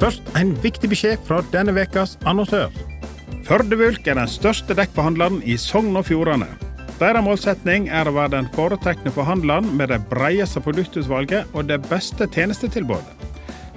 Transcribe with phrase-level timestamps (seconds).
[0.00, 2.72] Først en viktig beskjed fra denne ukas annonsør.
[3.44, 6.48] Førdevulk er den største dekkforhandleren i Sogn og Fjordane.
[7.00, 12.28] Deres målsetning er å være den foretrukne forhandleren med det bredeste produktutvalget og det beste
[12.32, 13.28] tjenestetilbudet.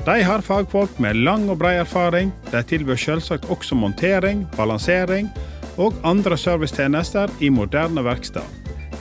[0.03, 2.31] De har fagfolk med lang og bred erfaring.
[2.51, 5.29] De tilbyr selvsagt også montering, balansering
[5.79, 8.43] og andre servicetjenester i moderne verksted.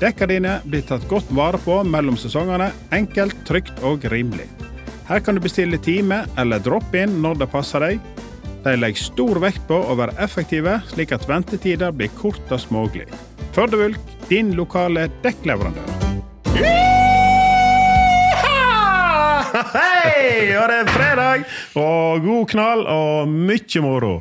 [0.03, 4.47] Dekka dine blir tatt godt vare på mellom sesongene, enkelt, trygt og rimelig.
[5.13, 7.99] Her kan du bestille time eller droppe inn når det passer deg.
[8.65, 13.05] De legger stor vekt på å være effektive, slik at ventetida blir kortest mulig.
[13.53, 14.01] Førdevulk,
[14.31, 15.85] din lokale dekkleverandør.
[19.53, 20.49] Hei!
[20.57, 21.45] Og det er fredag,
[21.77, 24.15] og god knall og mye moro.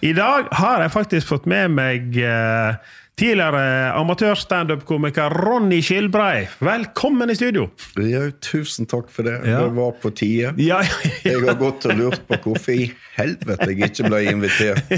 [0.00, 2.80] I dag har jeg faktisk fått med meg eh,
[3.20, 6.46] tidligere amatør-standup-komiker Ronny Skilbrei.
[6.64, 7.66] Velkommen i studio!
[8.00, 9.34] Ja, tusen takk for det.
[9.44, 9.58] Ja.
[9.66, 10.54] Det var på tide.
[10.56, 10.80] Ja,
[11.26, 14.94] Jeg har gått og lurt på hvorfor i helvete jeg ikke ble invitert.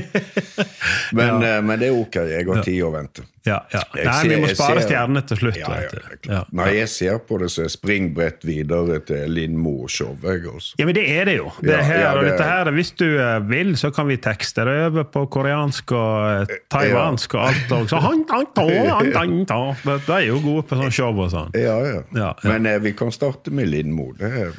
[1.18, 2.20] Men, eh, men det er ok.
[2.30, 3.26] Jeg har tid å vente.
[3.46, 3.80] Ja, ja.
[3.96, 5.56] Nei, ser- vi må spare stjernene til slutt.
[5.58, 5.78] Ja,
[6.30, 6.42] ja.
[6.52, 10.22] Nei, jeg ser på det så er springbrett videre til Lindmo-showet.
[10.22, 10.74] jeg, Altså.
[10.78, 11.50] Ja, men det er det jo.
[11.62, 15.24] Det her, det- her, hvis du eh, vil, så kan vi tekste det over på
[15.30, 17.72] koreansk og eh, taiwansk og alt.
[17.72, 18.66] Og så, han, han, ta,
[19.18, 19.60] han, ta.
[20.06, 21.50] De er jo gode på sånn show og sånn.
[21.58, 21.78] Ja,
[22.14, 22.32] ja.
[22.44, 24.12] Men eh, vi kan starte med Lindmo.
[24.18, 24.52] Det er,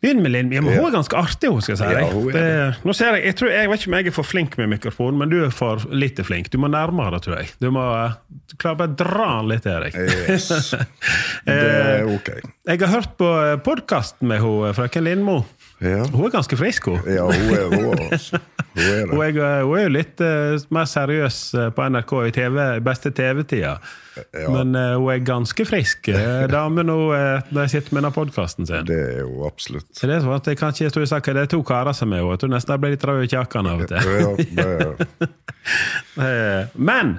[0.00, 0.48] Begynn med Linn.
[0.48, 2.14] Men hun er ganske artig, hun skal jeg si Ja, deg.
[2.14, 2.44] hun Det,
[2.88, 5.20] nå ser jeg, jeg, tror, jeg vet ikke om jeg er for flink med mikrofonen,
[5.20, 6.48] men du er for lite flink.
[6.52, 7.52] Du må nærmere, tror jeg.
[7.60, 8.16] Du må eh,
[8.48, 9.98] du klarer bare å dra den litt Erik.
[10.00, 10.48] yes.
[11.46, 12.32] det er ok.
[12.70, 13.30] Jeg har hørt på
[13.66, 15.42] podkasten med hun, frøken Lindmo.
[15.80, 16.04] Ja.
[16.12, 17.00] Hun er ganske frisk, hun.
[17.08, 18.40] Ja, hun er rå, altså.
[18.70, 19.42] Hun er det.
[19.42, 23.72] eh, hun er jo litt uh, mer seriøs eh, på NRK i TV, beste TV-tida.
[24.34, 24.48] Ja.
[24.50, 28.14] Men uh, hun er ganske frisk, uh, dame, nå uh, når jeg sitter med denne
[28.14, 28.86] podkasten sin.
[28.88, 29.88] Det er jo absolutt.
[29.94, 32.24] Det er sånn at jeg kan ikke, stå jeg det er to karer som er
[32.24, 32.50] henne.
[32.54, 35.30] Nesten blir litt rød i kjakan av og til.
[36.16, 37.18] Eh, Men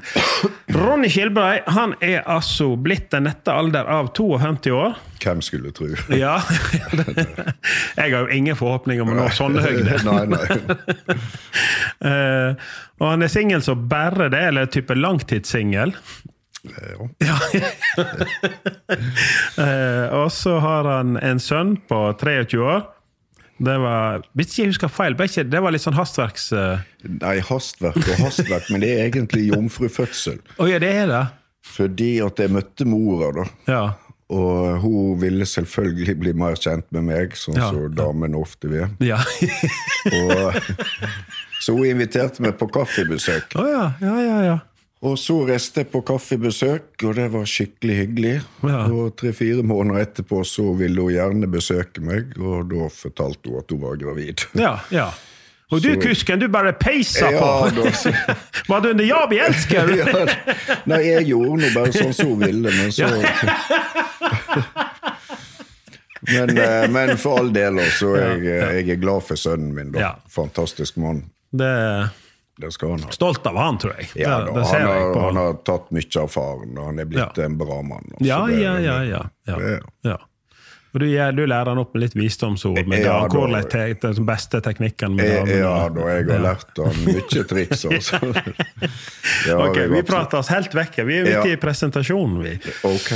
[0.74, 4.97] Ronny Skilbrei han er altså blitt den nette alder av 52 år.
[5.22, 5.88] hvem skulle tro?
[6.18, 6.40] Ja.
[8.00, 10.02] Jeg har jo ingen forhåpninger om å nå sånne høyder.
[10.09, 11.18] nei, nei.
[12.02, 15.94] Eh, og han er singel som bare det, eller type langtidssingel.
[16.62, 17.10] Ja.
[17.26, 17.38] Ja.
[19.58, 22.84] Eh, og så har han en sønn på 23 år.
[23.62, 26.48] Det var Hvis jeg husker feil, det var litt sånn hastverks...
[27.22, 30.40] Nei, hastverk og hastverk, men det er egentlig jomfrufødsel.
[30.70, 31.26] ja, det er det?
[31.72, 33.46] Fordi at jeg møtte mora, da.
[33.70, 33.84] Ja.
[34.32, 38.88] Og hun ville selvfølgelig bli mer kjent med meg, sånn Ja, som damene ofte vil.
[39.04, 39.20] Ja.
[40.18, 40.56] Og,
[41.62, 43.58] så hun inviterte meg på kaffebesøk.
[43.60, 44.38] Oh, ja, ja, ja.
[44.48, 44.58] ja.
[45.02, 48.36] Og så reiste jeg på kaffebesøk, og det var skikkelig hyggelig.
[48.62, 48.84] Ja.
[48.94, 53.74] Og tre-fire måneder etterpå så ville hun gjerne besøke meg, og da fortalte hun at
[53.74, 54.46] hun var gravid.
[54.54, 55.10] ja, ja.
[55.72, 57.70] Og du, Så- kusken, du bare peisa Ja, på!
[57.72, 58.36] da,
[58.68, 59.96] Var du under 'ja, vi elsker'?
[60.02, 60.26] ja,
[60.86, 63.08] nei, jeg gjorde nå bare sånn som hun ville, men så
[66.22, 68.12] men, eh, men for all del, altså.
[68.20, 69.92] Jeg, jeg er glad for sønnen min.
[69.96, 70.12] da.
[70.30, 71.24] Fantastisk mann.
[71.52, 71.72] Det
[72.62, 73.12] Det skal han ha.
[73.16, 74.10] Stolt av han, tror jeg.
[74.22, 75.22] Ja, da, det ser han, jeg har, på.
[75.28, 77.46] han har tatt mye av faren, og han er blitt Ja.
[77.46, 78.06] en bra mann.
[78.14, 78.26] altså.
[78.28, 79.00] Ja, Det- ja, ja.
[79.04, 79.80] ja, ja,
[80.12, 80.18] ja.
[80.94, 84.26] Og du, du lærer han opp med litt visdomsord med Ja, da- hvordan te, den
[84.28, 88.20] beste teknikken med Jeg, ja, da jeg har lært han mye triks, Også.
[89.56, 91.00] Ok, Vi prater oss helt vekk.
[91.08, 92.58] Vi er ute i presentasjonen, vi.
[92.84, 93.14] Ok.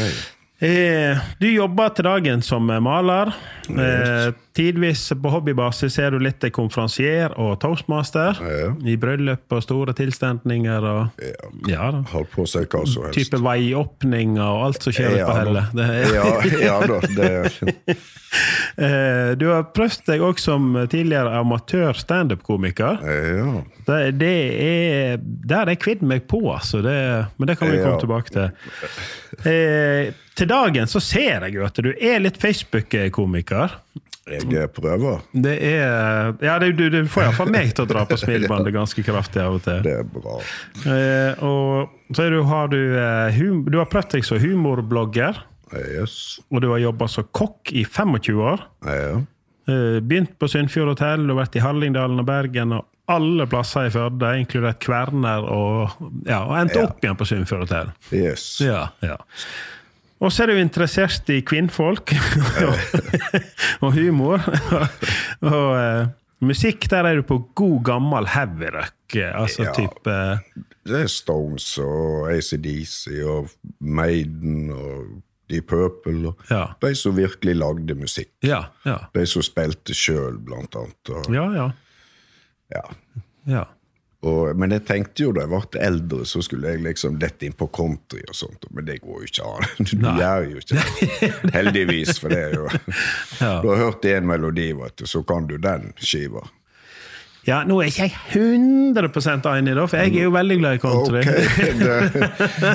[0.65, 3.29] Eh, du jobber til dagen som maler.
[3.69, 8.39] Eh, tidvis på hobbybasis er du litt konferansier og toastmaster.
[8.41, 8.71] Ja.
[8.87, 11.49] I bryllup og store tilstelninger og Ja.
[11.69, 12.01] Ja da.
[12.11, 13.19] Har på seg hva som helst.
[13.19, 15.39] Type veiåpninger og alt som skjer Ja, på da.
[15.43, 15.65] Helle.
[15.75, 16.27] Det er, Ja,
[16.65, 16.99] ja da.
[17.15, 17.97] Det,
[18.75, 22.97] Eh, du har prøvd deg også som tidligere amatør-standup-komiker.
[23.05, 23.61] ja.
[23.87, 24.31] Det, det
[24.65, 26.81] er Der har jeg kvidd meg på, altså.
[26.83, 26.95] Det,
[27.37, 28.51] men det kan vi komme tilbake til.
[29.47, 33.75] Eh, til dagen så ser jeg jo at du er litt Facebook-komiker.
[34.25, 35.19] Jeg prøver.
[35.37, 39.03] Det er Ja, det, du, du får iallfall meg til å dra på smilebåndet ganske
[39.05, 39.83] kraftig av og til.
[39.85, 40.39] Det er bra.
[40.89, 45.37] Eh, og så du, har du eh, hum, Du har prøvd deg som humorblogger.
[45.75, 46.39] Yes.
[46.49, 48.65] Og du har jobba som kokk i 25 år.
[48.89, 49.21] Ja.
[49.69, 53.85] Eh, Begynt på Sunnfjord hotell, du har vært i Hallingdalen og Bergen og alle plasser
[53.85, 55.91] i Førde, inkludert Kverner, og,
[56.25, 56.87] ja, og endte Ja.
[56.89, 57.91] opp igjen på Sunnfjord hotell.
[58.09, 58.47] Yes.
[58.65, 59.19] Ja, ja.
[60.23, 62.13] Og så er du interessert i kvinnfolk
[63.83, 64.39] og humor.
[65.51, 66.07] og uh,
[66.45, 69.15] musikk, der er du på god gammel heavy rock.
[69.15, 69.73] eh, Altså Ja.
[69.75, 70.37] type eh,
[70.87, 73.49] Det er Stones og ACDC og
[73.81, 76.27] Maiden og Deep Purple.
[76.31, 76.63] Og Ja.
[76.81, 78.31] De som virkelig lagde musikk.
[78.43, 78.97] Ja, ja.
[79.15, 81.09] De som spilte sjøl, blant annet.
[81.09, 81.69] Og, Ja, ja.
[83.47, 83.63] ja.
[84.25, 87.55] Og, men jeg tenkte jo da jeg ble eldre, så skulle jeg liksom dette inn
[87.57, 88.65] på country og sånt.
[88.73, 89.71] Men det går jo ikke an.
[89.95, 90.17] Du Nei.
[90.19, 91.31] gjør jo ikke det.
[91.59, 92.67] Heldigvis, for det er jo
[93.43, 93.55] Ja.
[93.61, 96.43] Du har hørt én melodi, vet du, så kan du den skiva.
[97.45, 100.79] Ja, nå er ikke jeg 100 enig, da, for jeg er jo veldig glad i
[100.81, 101.19] country.
[101.21, 102.29] Okay, det,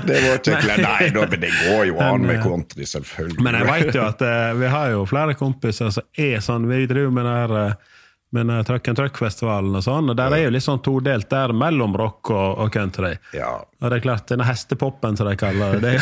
[0.06, 0.82] det var ikke klart.
[0.85, 3.43] Nei, da, men det går jo an med eh, country, selvfølgelig.
[3.43, 6.85] Men jeg vet jo at uh, vi har jo flere kompiser som er sånn Vi
[6.87, 7.96] driver med det her eh,
[8.32, 11.53] med uh, Truck and Truck-festivalen og sånn, og der er jo litt sånn todelt der
[11.56, 13.17] mellom rock og, og country.
[13.35, 15.97] Ja, Og det er klart, denne hestepoppen, som de kaller det,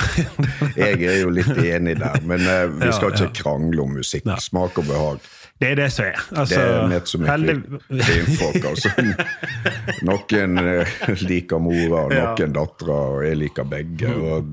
[0.76, 3.34] det jeg er jo litt enig der, men uh, vi Ja, skal ikke ja.
[3.42, 4.28] krangle om musikk.
[4.44, 5.20] Smak og behag.
[5.58, 6.18] Det er det som er.
[6.38, 8.92] Altså, Det er nett som heldig- kvinnfolk, altså.
[10.06, 10.92] Noen eh,
[11.26, 12.28] liker mora, og Ja.
[12.36, 14.12] noen dattera, og jeg liker begge.
[14.14, 14.52] Og...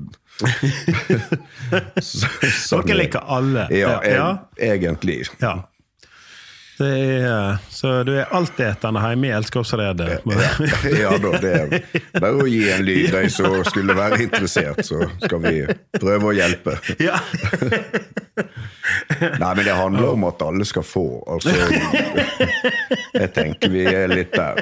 [2.02, 3.68] Så- sånn Dere er- liker alle.
[3.72, 4.26] Ja, ja.
[4.58, 5.22] egentlig.
[5.40, 5.54] ja.
[6.80, 10.18] Er, så du er altetende hjemme i Elskapsredet.
[11.00, 11.70] Ja da, det er
[12.20, 15.54] bare å gi en lyd, de som skulle være interessert, så skal vi
[15.96, 16.76] prøve å hjelpe.
[17.00, 17.16] Ja.
[19.40, 21.06] Nei, men det handler om at alle skal få.
[21.32, 21.54] Altså,
[23.16, 24.60] jeg tenker vi er litt der.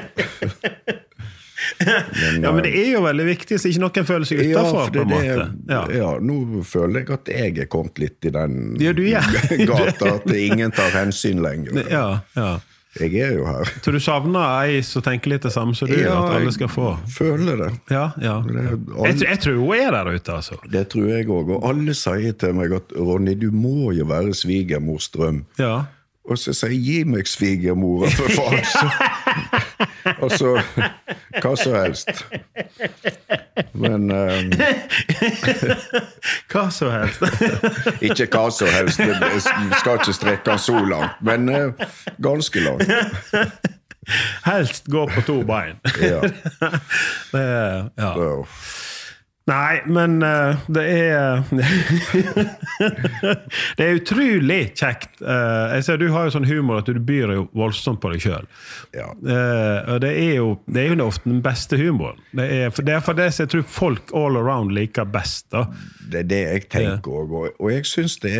[2.41, 4.95] Ja, men det er jo veldig viktig, så ikke noen føler seg utafor.
[5.25, 5.47] Ja.
[5.69, 5.81] Ja.
[5.93, 9.23] ja, nå føler jeg at jeg er kommet litt i den Ja, du ja.
[9.71, 11.83] gata, at ingen tar hensyn lenger.
[11.95, 12.55] Ja, ja.
[12.95, 13.67] Jeg er jo her.
[13.83, 16.55] Så du savner ei som tenker litt det samme som du, Ja, at alle jeg
[16.55, 16.93] skal få?
[17.11, 17.67] Føler det.
[17.91, 18.37] Ja, ja.
[18.47, 19.09] Det alle...
[19.09, 20.55] Jeg, jeg tror hun er der ute, altså.
[20.71, 21.51] Det tror jeg òg.
[21.57, 25.43] Og alle sier til meg at Ronny, du må jo være svigermors drøm.
[25.59, 25.73] Ja.
[26.25, 28.63] Og så sier jeg 'gi meg svigermora, for faen'.
[28.65, 29.64] Så,
[30.21, 30.55] og så
[31.41, 32.25] hva som helst.
[33.73, 34.51] Men um,
[36.51, 37.23] Hva som helst.
[38.03, 38.99] Ikke hva som helst.
[38.99, 39.41] Jeg
[39.79, 41.87] skal ikke strekke den så langt, men uh,
[42.23, 42.91] ganske langt.
[44.45, 45.79] Helst gå på to bein.
[46.01, 46.21] Ja.
[47.33, 47.45] Det,
[47.97, 48.11] ja.
[48.13, 48.45] Så,
[49.45, 51.43] Nei, men uh, det er
[53.77, 55.19] Det er utrolig kjekt.
[55.21, 58.23] Uh, jeg ser Du har jo sånn humor at du byr jo voldsomt på deg
[58.25, 58.47] sjøl.
[58.95, 59.11] ja.
[59.13, 62.17] og det er, jo, det er jo ofte den beste humoren.
[62.35, 65.47] Det er, for det er for det jeg tror folk all around liker best.
[65.53, 65.65] da.
[66.09, 67.35] Det er det jeg tenker òg.
[67.35, 68.33] Og, og jeg syns det,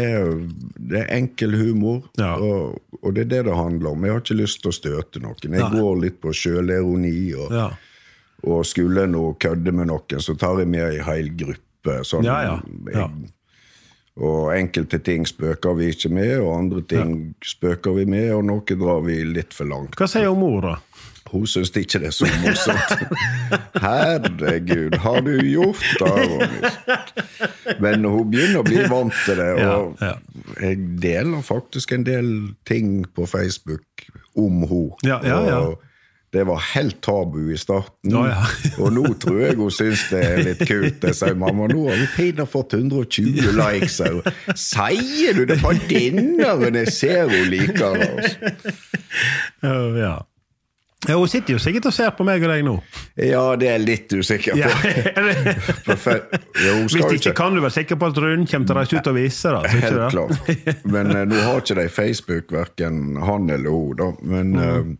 [0.89, 2.33] det er enkel humor, Ja.
[2.41, 4.05] og, og det er det det handler om.
[4.05, 5.37] Jeg har ikke lyst til å støte noen.
[5.45, 5.71] Jeg Nei.
[5.77, 7.17] går litt på sjølironi.
[7.37, 7.69] og, Ja.
[8.45, 12.01] Og skulle nå kødde med noen, så tar jeg med ei hel gruppe.
[12.07, 12.59] Sånn, Ja, ja.
[12.93, 13.07] ja.
[14.15, 17.09] Og enkelte ting spøker vi ikke med, og andre ting
[17.43, 19.97] spøker vi med, og noe drar vi litt for langt.
[19.99, 20.77] Hva sier mor, da?
[21.33, 22.91] Hun syns ikke det er så morsomt.
[23.83, 27.75] Herregud, har du gjort det?
[27.81, 29.49] Men hun begynner å bli vant til det.
[29.57, 30.13] Og Ja, ja.
[30.61, 32.29] jeg deler faktisk en del
[32.69, 34.05] ting på Facebook
[34.37, 34.95] om henne.
[35.03, 35.59] Ja, ja, ja.
[36.35, 38.11] Det var helt tabu i starten.
[38.11, 38.43] Ja, ja.
[38.83, 40.99] og nå tror jeg hun syns det er litt kult.
[41.07, 44.01] Jeg sier mamma, nå har vi pinadø fått 120 likes.
[44.59, 45.31] sier.
[45.37, 46.75] Du det på dinneren?
[46.83, 48.09] Jeg ser hun liker det.
[48.11, 48.55] Altså.
[49.65, 50.15] Ja, ja.
[51.07, 52.73] Ja, Hun sitter jo sikkert og ser på meg og deg nå.
[53.21, 54.69] Ja, det er jeg litt usikker på.
[56.65, 58.99] ja, Hvis ikke, ikke kan du være sikker på at Rune kommer til å reise
[58.99, 59.73] ut og vise det.
[59.85, 60.83] Helt klart.
[60.83, 64.11] Men uh, nå har ikke de Facebook, verken han eller hun, da.
[64.25, 64.95] Men Mm.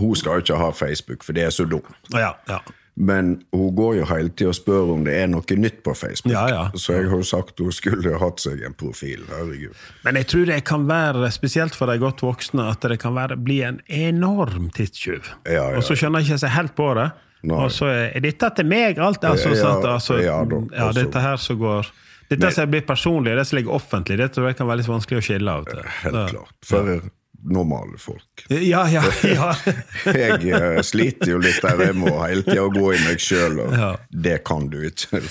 [0.00, 1.90] Hun skal jo ikke ha Facebook, for det er så dumt.
[2.16, 2.60] Ja, ja.
[3.00, 6.34] Men hun går jo hele tida og spør om det er noe nytt på Facebook.
[6.34, 6.64] Ja, ja.
[6.76, 9.22] Så jeg har jo sagt hun skulle hatt seg en profil.
[9.30, 9.78] Herregud.
[10.04, 13.38] Men jeg tror det kan være, spesielt for de godt voksne, at det kan være,
[13.40, 15.32] bli en enorm tidstyv.
[15.46, 15.78] Ja, ja.
[15.78, 17.08] Og så skjønner jeg ikke seg helt på det.
[17.48, 17.62] Nei.
[17.64, 19.86] Og så er dette til meg, alt altså, sant?
[19.88, 20.98] altså, ja ja, altså.
[20.98, 21.88] dette her som går
[22.30, 25.18] Dette som blir personlig, det som ligger offentlig, det tror jeg kan være litt vanskelig
[25.18, 25.64] å skille av.
[26.04, 26.52] Helt klart.
[26.62, 27.00] For
[27.44, 28.44] normale folk.
[28.50, 29.52] Ja, ja, ja.
[30.04, 33.72] Jeg eh, sliter jo litt der jeg må hele tida gå i meg sjøl, og
[33.78, 33.90] Ja.
[34.10, 35.22] det kan du ikke.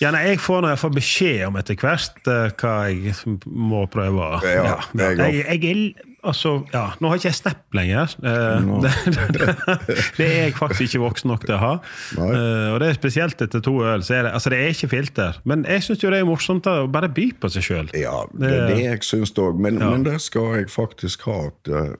[0.00, 3.16] ja nei, jeg får når jeg får beskjed om etter hvert eh, hva jeg
[3.46, 4.30] må prøve.
[4.46, 8.14] Ja, jeg jeg, jeg, altså, ja, Nå har ikke jeg Snap lenger.
[8.22, 8.92] Eh, det,
[9.36, 9.48] det,
[10.18, 11.72] det er jeg faktisk ikke voksen nok til å ha.
[12.18, 14.04] Eh, og det er spesielt etter to øl.
[14.06, 15.40] Så er det, altså, det er ikke filter.
[15.48, 17.90] Men jeg syns det er morsomt å bare by på seg sjøl.
[17.96, 19.58] Ja, det er det jeg syns òg.
[19.60, 21.40] Men, men det skal jeg faktisk ha.
[21.50, 21.90] at eh,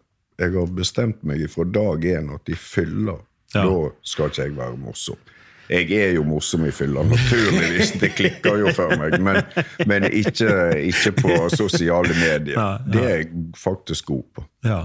[0.41, 3.27] Jeg har bestemt meg fra dag én at de fyller.
[3.51, 3.65] Ja.
[3.67, 5.17] da skal ikke jeg være morsom.
[5.71, 7.93] Jeg er jo morsom i fylla, naturligvis.
[8.03, 9.21] Det klikker jo for meg.
[9.23, 9.43] Men,
[9.87, 10.51] men ikke,
[10.91, 12.57] ikke på sosiale medier.
[12.57, 12.89] Ja, ja.
[12.91, 14.47] Det er jeg faktisk god på.
[14.67, 14.81] Ja.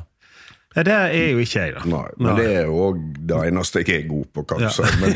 [0.75, 1.84] Ja, det er jo ikke jeg, da.
[1.88, 2.98] Nei, men det er òg
[3.30, 4.89] det eneste jeg er god på, kanskje.
[5.00, 5.13] Men,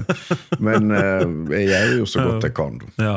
[0.68, 1.24] men eh,
[1.58, 2.78] jeg gjør jo så godt jeg kan.
[3.02, 3.16] Ja.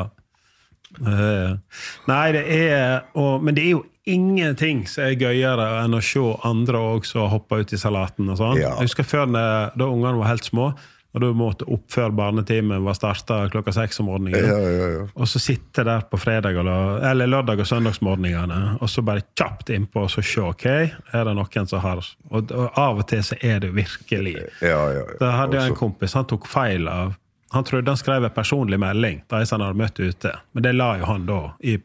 [2.08, 6.22] Nei, det er og, Men det er jo ingenting som er gøyere enn å se
[6.48, 8.28] andre også hoppe ut i salaten.
[8.32, 8.58] og sånn.
[8.58, 8.72] Ja.
[8.80, 10.72] Jeg husker før da ungene var helt små,
[11.14, 14.44] og du måtte opp før barnetimen var starta klokka seks om morgenen.
[14.44, 15.06] Ja, ja, ja.
[15.16, 20.04] Og så sitte der på fredag eller lørdag og søndagsmorgenene og så bare kjapt innpå
[20.04, 23.38] og så se ok, er det noen som har Og, og av og til så
[23.40, 25.06] er det virkelig Ja, ja, ja.
[25.20, 27.14] da hadde jeg en kompis, han tok feil av
[27.56, 30.74] Han trodde han skrev en personlig melding de som han hadde møtt ute, men det
[30.76, 31.78] la jo han da i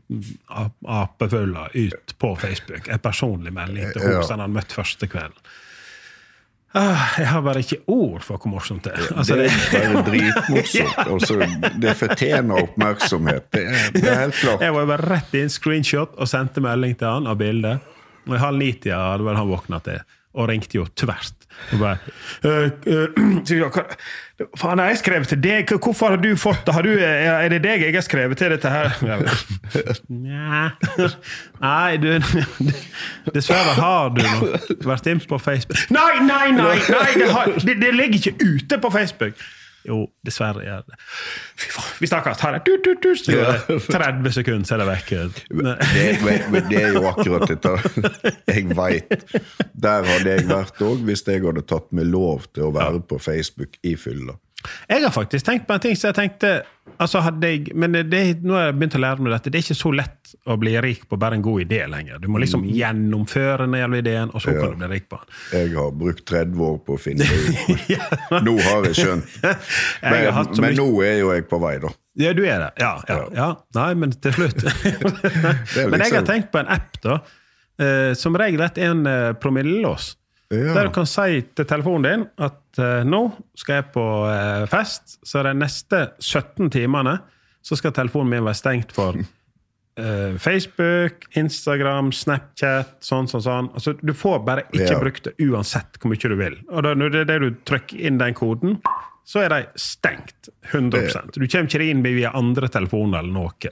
[0.52, 2.90] ap- apefulla ut på Facebook.
[2.92, 4.22] En personlig melding til Ja.
[4.28, 5.40] som han hadde møtt første kvelden.
[6.74, 9.04] Ah, jeg har bare ikke ord for hvor morsomt det er.
[9.14, 11.02] Altså, det er bare dritmorsomt.
[11.14, 11.38] Altså,
[11.84, 13.46] det fortjener oppmerksomhet.
[13.54, 14.64] Det er, det er helt klart.
[14.66, 17.86] jeg var bare rett inn screenshot og sendte melding til han av bildet.
[18.26, 20.02] Og i halv ni-tida hadde vel han våkna til,
[20.34, 21.43] og ringte jo tvert.
[21.80, 21.98] Bare
[22.46, 23.08] «Øh, øh,
[23.48, 23.86] sier jeg,
[24.58, 25.70] Faen, har jeg skrevet til deg?
[25.70, 26.74] Hvorfor har du fått det?
[26.74, 28.90] Har du, er det deg jeg har skrevet til dette her?
[31.62, 32.10] Nei, du
[33.34, 34.24] Dessverre har du
[34.88, 35.80] vært inne på Facebook.
[35.94, 36.78] Nei, nei, nei!
[36.82, 39.46] nei det, har, det, det ligger ikke ute på Facebook!
[39.88, 40.98] Jo, dessverre gjør det.
[41.60, 42.44] Fy faen, vi snakkes!
[42.46, 42.62] Ha det!
[42.68, 45.12] Du, du, du, så går det 30 sekunder, så er det vekk.
[45.34, 47.76] Det, men, men det er jo akkurat dette
[48.54, 49.12] jeg veit.
[49.84, 53.20] Der hadde jeg vært òg hvis jeg hadde tatt meg lov til å være på
[53.22, 54.38] Facebook i fylla.
[54.90, 56.54] Jeg har faktisk tenkt på en ting som jeg tenkte
[57.02, 59.52] altså hadde jeg, Men det, nå har jeg begynt å lære meg dette.
[59.54, 62.20] Det er ikke så lett å bli rik på bare en god idé lenger.
[62.20, 65.36] Du må liksom gjennomføre den jævla ideen, og så kan du bli rik på den.
[65.56, 67.94] Jeg har brukt 30 år på å finne det ut.
[68.48, 69.38] Nå har jeg skjønt.
[69.44, 71.94] Jeg Men, hatt men mye- nå er jo jeg på vei, da.
[72.20, 72.72] Ja, du er det.
[72.84, 73.48] Ja, ja, ja.
[73.78, 74.60] Nei, men til slutt.
[74.64, 77.22] Men jeg har liksom- tenkt på en app, da.
[77.82, 80.12] Uh, som regelrett er en uh, promillelås.
[80.52, 80.74] Ja.
[80.76, 83.22] Der du kan si til telefonen din at uh, nå
[83.58, 87.16] skal jeg på uh, fest, så de neste 17 timene
[87.64, 93.72] så skal telefonen min være stengt for uh, Facebook, Instagram, Snapchat, sånn, sånn, sånn.
[93.74, 95.00] Altså, du får bare ikke Ja.
[95.02, 96.60] brukt det uansett hvor mye du vil.
[96.70, 98.78] Og da, når det er det du trykker inn den koden,
[99.26, 100.50] så er de stengt.
[100.74, 103.72] 100% Du kommer ikke inn via andre telefoner eller noe.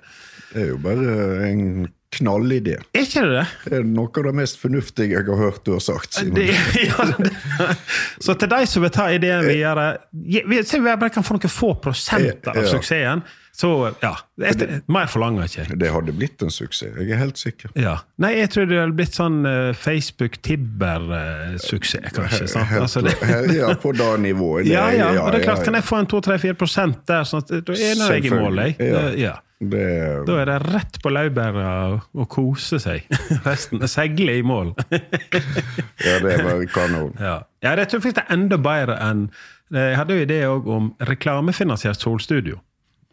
[0.54, 1.16] Det er jo bare
[1.50, 1.66] en
[2.12, 2.78] knallidé.
[2.94, 3.46] Er ikke det det?
[3.66, 6.20] Det er noe av det mest fornuftige jeg har hørt du har sagt.
[6.36, 6.48] Det,
[6.90, 7.32] ja, det.
[8.22, 11.38] Så til de som vil ta ideen videre vi- Se om vi bare kan få
[11.38, 13.16] noen få prosenter av Ja.
[13.54, 14.16] Så ja,
[14.48, 15.66] et, Mer forlanger ikke.
[15.78, 17.70] Det hadde blitt en suksess, jeg er helt sikker.
[17.80, 17.96] Ja.
[18.22, 22.46] Nei, jeg tror det hadde blitt sånn uh, Facebook-Tibber-suksess, kanskje.
[22.72, 23.14] Helt, Altså, det,
[23.58, 24.66] ja, på det nivået.
[24.66, 27.24] Det, ja, ja, og det er klart, ja, kan jeg få en 2-3-4 prosent der,
[27.28, 28.72] sånn at da er jeg i mål, jeg.
[29.22, 29.36] Ja.
[29.62, 33.00] Det, Da er det rett på laurbæra og, og kose seg.
[33.46, 34.72] Resten seile i mål.
[36.08, 37.14] ja, det var kanon.
[37.22, 39.28] Ja, ja det tror jeg faktisk det er enda bedre enn
[39.72, 42.58] Jeg hadde jo idé òg om reklamefinansiert solstudio.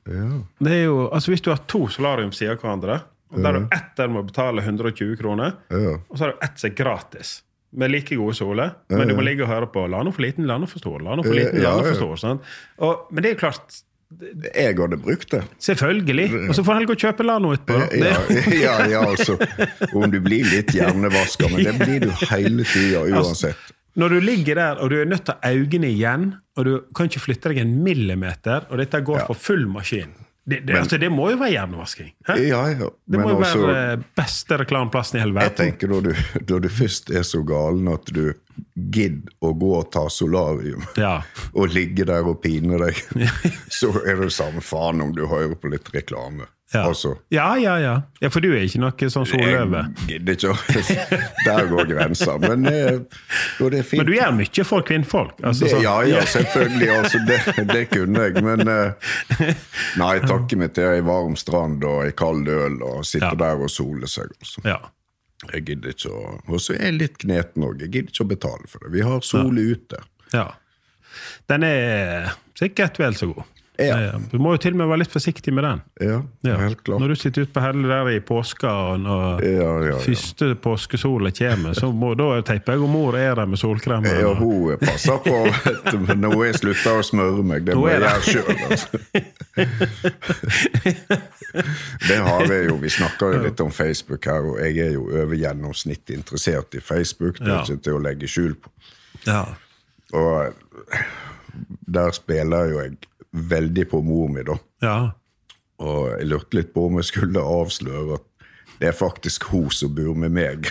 [0.09, 0.29] Ja.
[0.65, 3.01] Det er jo, altså Hvis du har to solarium siden av hverandre,
[3.35, 5.99] og der du ett der må betale 120 kroner, Ja.
[6.09, 7.43] og så har du ett som er gratis
[7.77, 10.47] med like gode soler, men du må ligge og høre på 'la nå for liten,
[10.49, 12.17] la nå for stor', la nå for liten, la nå for stor.
[12.17, 12.41] Sant?
[12.79, 13.83] Og, men det er jo klart,
[14.55, 15.43] Jeg hadde brukt det.
[15.61, 16.49] selvfølgelig.
[16.49, 17.99] Og så får han gå og kjøpe Lano etterpå.
[18.01, 18.17] Ja,
[18.65, 19.37] ja, ja, altså.
[19.93, 23.68] Om du blir litt hjernevaska, men det blir du hele tida uansett.
[23.99, 27.09] Når du ligger der og du er nødt til å øynene igjen, og du kan
[27.11, 29.27] ikke flytte deg en millimeter, og dette går Ja.
[29.27, 30.15] for full maskin
[30.49, 32.13] Det, det, Men- altså, det må jo være hjernevasking?
[32.27, 32.37] Ja,
[32.73, 32.87] ja.
[33.05, 35.51] Det må jo også, være beste reklameplassen i hele verden.
[35.51, 36.13] jeg tenker når du,
[36.49, 38.33] når du først er så galen at du
[38.91, 41.21] gidder å gå og ta solarium Ja.
[41.55, 42.95] og ligge der og pine deg,
[43.69, 46.47] så er det samme faen om du hører på litt reklame.
[46.75, 46.83] Ja.
[46.85, 47.95] Altså, ja, ja, ja.
[48.21, 49.87] Ja, For du er ikke noe sånn solløve.
[50.05, 50.99] jeg gidder ikke
[51.47, 52.35] Der går grensa.
[52.43, 53.97] Men, eh, er.
[53.97, 55.41] Men du gjør mye for kvinnfolk.
[55.41, 56.91] Altså, Det, ja, ja, selvfølgelig.
[56.99, 57.41] Altså, det,
[57.73, 58.45] det kunne jeg.
[58.45, 59.57] Men eh,
[59.97, 63.65] nei, takket mitt meg til ei varm strand og ei kald øl og sitte der
[63.65, 64.37] og sole seg.
[64.37, 64.65] Altså.
[64.69, 64.79] ja.
[65.53, 67.85] Jeg gidder ikke å Og så er jeg litt kneten òg.
[67.85, 68.91] Jeg gidder ikke å betale for det.
[68.97, 70.05] Vi har sole ute.
[70.35, 70.51] ja.
[71.49, 73.47] Den er sikkert vel så god.
[73.79, 74.19] Ja.
[74.31, 75.81] Du må jo til og med være litt forsiktig med den.
[76.03, 76.99] Ja, helt klart.
[76.99, 81.31] Når du sitter ute på Helle der i påska, og når Ja, ja, første påskesola
[81.39, 84.09] kommer, så må, da teiper jeg og mor er der med solkrem.
[84.09, 87.69] Ja, hun passer på, vet du, men nå har jeg slutta å smøre meg.
[87.69, 88.57] Det må jeg gjøre sjøl.
[88.67, 88.89] Altså.
[92.09, 92.79] Det har jeg jo.
[92.83, 96.83] Vi snakker jo litt om Facebook her, og jeg er jo over gjennomsnitt interessert i
[96.83, 97.39] Facebook.
[97.39, 98.75] Det er ikke til å legge skjul på.
[99.29, 99.45] Ja.
[100.19, 100.51] Og
[101.87, 102.99] der spiller jo jeg
[103.33, 104.57] veldig på mor mi, da.
[104.85, 104.99] ja.
[105.79, 108.25] Og jeg lurte litt på om jeg skulle avsløre at
[108.81, 110.67] det er faktisk hun som bor med meg.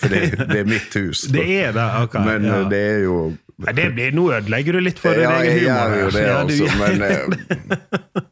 [0.00, 1.20] For det, det er mitt hus.
[1.26, 1.38] da.
[1.38, 2.14] Det er det, ok.
[2.26, 2.60] Men ja.
[2.60, 3.16] eh, det er jo
[3.56, 5.94] Nei, det blir, nå ødelegger du litt for din Ja, egen jeg humor.
[5.96, 6.64] gjør jo det, altså.
[6.76, 8.22] Men, eh,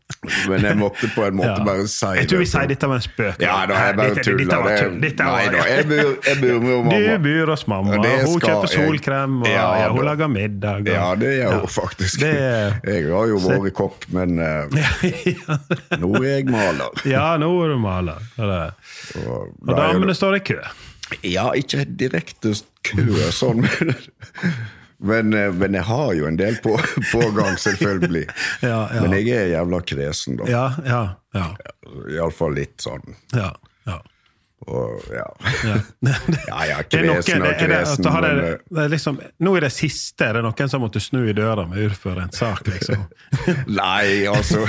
[0.50, 1.64] men jeg måtte på en måte Ja.
[1.64, 2.16] bare si det.
[2.18, 3.40] Jeg tror vi sier dette var en spøk.
[3.40, 4.62] Ja, da jeg bare Dette- dette tuller.
[4.62, 5.00] var Det- tull.
[5.00, 5.86] Dette var- Nei da, jeg
[6.28, 6.90] jeg bor med mamma.
[6.90, 10.80] Du bor hos mamma, hun kjøper solkrem, og Ja, ja, hun lager middag.
[10.80, 12.20] Og, Ja, det gjør hun faktisk.
[12.20, 12.34] Det
[12.84, 14.66] Jeg har jo vært kokk, men eh,
[16.04, 16.90] nå er jeg maler.
[17.06, 18.20] ja, nå er du maler.
[18.38, 18.72] Og,
[19.24, 20.60] Og, og da damene står i kø.
[21.22, 23.02] Ja, ikke direkte kø
[23.32, 23.94] sånn, men,
[24.98, 26.78] men, eh, men jeg har jo en del på,
[27.12, 28.26] pågang, selvfølgelig.
[28.62, 29.02] Ja, ja.
[29.02, 30.48] Men jeg er jævla kresen, da.
[30.50, 31.46] Ja, ja, ja.
[32.14, 33.16] Iallfall litt sånn.
[33.34, 33.52] ja,
[33.88, 34.00] ja.
[34.64, 35.26] Og, ja.
[35.66, 35.74] ja.
[36.48, 39.70] ja, Det kresen og det, det, kresen, det, eh, det er liksom, nå i det
[39.74, 43.04] siste er det noen som måtte snu i døra med urføre en sak, liksom.
[43.68, 44.64] Nei, altså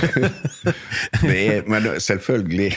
[1.22, 2.74] det er, Men selvfølgelig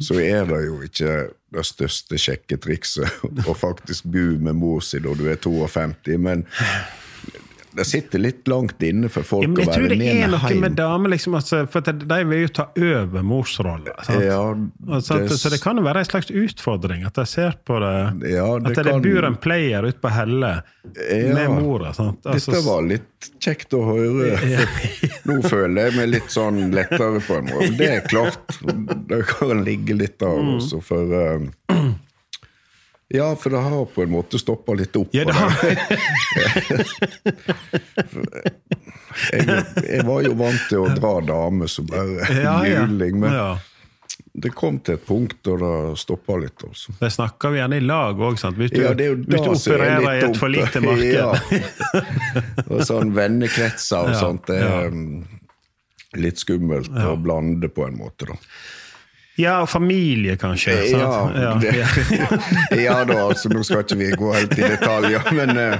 [0.00, 1.14] så er det jo ikke
[1.54, 6.46] det største sjekketrikset å faktisk bo med mor si når du er 52, men
[7.76, 10.60] det sitter litt langt inne for folk Ja, å jeg tror det er noe hjem.
[10.60, 13.94] med damer, liksom, altså, for de vil jo ta over morsrolla.
[14.22, 14.40] Ja,
[14.88, 18.46] altså, så det kan jo være en slags utfordring at de ser på det Ja,
[18.56, 21.34] At det det kan- bor en player ute på Helle Ja.
[21.34, 21.92] med mora.
[21.94, 22.20] sant?
[22.26, 24.38] Altså, Dette var litt kjekt å høre.
[25.26, 27.76] Nå føler jeg meg litt sånn lettere på en måte.
[27.78, 28.58] Det er klart.
[29.08, 30.56] Det kan ligge litt av Mm.
[30.58, 31.94] også, for eh,
[33.14, 35.12] Ja, for det har på en måte stoppa litt opp.
[35.14, 35.54] Ja, det har-
[39.32, 39.46] jeg,
[39.88, 43.46] jeg var jo vant til å dra damer som bare ja, juling, men ja.
[44.42, 46.58] det kom til et punkt da det stoppa litt.
[46.66, 46.92] Også.
[47.00, 48.58] Det snakker vi gjerne i lag òg, sant?
[48.58, 51.14] Hvis du, Ja, det er jo hvis du er opererer i et for lite marked.
[51.14, 51.30] Ja.
[52.66, 54.46] Og sånn vennekretser og sånt.
[54.50, 55.22] Det er mm,
[56.18, 58.36] litt skummelt å blande på en måte, da.
[59.36, 60.76] Ja, og familie, kanskje.
[60.92, 61.34] Sant?
[61.34, 61.88] Ja, det, ja.
[62.84, 65.78] ja da, altså nå skal ikke vi gå helt i detaljer, men eh,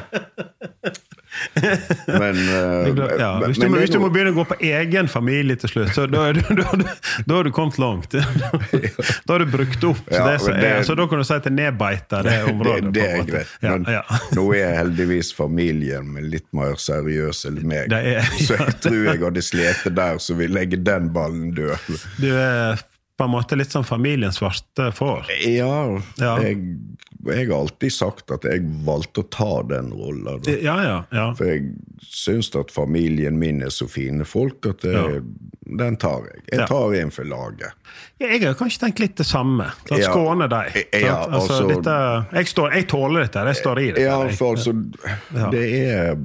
[2.07, 5.57] Men, eh, Ja, hvis, du men hvis du må begynne å gå på egen familie
[5.59, 6.39] til slutt, så da, har
[7.49, 8.15] du kommet langt.
[9.27, 10.83] Da har du brukt opp Ja, det som det- er.
[10.87, 12.93] Så da kan du si at det er nedbeita, det området.
[12.95, 13.55] det, det er greit.
[13.65, 14.03] Ja, Men ja.
[14.39, 17.93] nå er heldigvis familien min litt mer seriøs enn meg.
[17.93, 21.95] Er- Så jeg tror jeg hadde slitt der, så vi legger den ballen død.
[22.23, 22.79] Du er
[23.17, 25.29] på en måte litt sånn familien svarte får.
[25.47, 26.35] Ja, Ja.
[26.43, 26.59] Jeg,
[27.25, 30.43] jeg har alltid sagt at jeg valgte å ta den rollen.
[30.61, 30.97] Ja, ja.
[31.15, 31.27] ja.
[31.39, 31.71] For jeg
[32.05, 35.23] syns at familien min er så fine folk at jeg,
[35.79, 36.43] den tar jeg.
[36.53, 37.73] Jeg tar en for laget.
[38.21, 39.71] Jeg har kanskje tenkt litt det samme.
[39.89, 40.11] Ja.
[40.11, 40.49] Skåne.
[40.51, 42.51] Ja, altså, altså- jeg,
[42.81, 43.47] jeg tåler dette.
[43.49, 44.05] Jeg står i det.
[44.05, 44.75] Ja, for altså,
[45.55, 46.19] det er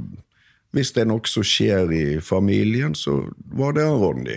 [0.76, 3.24] Hvis det er noe som skjer i familien, så
[3.58, 4.36] var det en Ronny.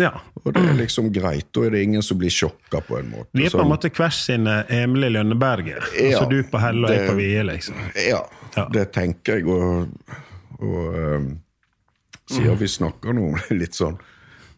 [0.00, 0.10] Ja.
[0.42, 1.46] Og det er liksom greit.
[1.54, 3.28] Da er det ingen som blir sjokka på en måte.
[3.32, 5.86] Vi er på en måte hver sine Emil i Lønneberget.
[5.94, 7.78] Ja, altså du på Helle og jeg på Vie, liksom.
[8.08, 8.24] Ja,
[8.56, 8.68] Ja.
[8.74, 9.46] det tenker jeg.
[9.50, 9.88] Og,
[10.58, 11.30] og um,
[12.30, 13.96] siden vi snakker nå om litt sånn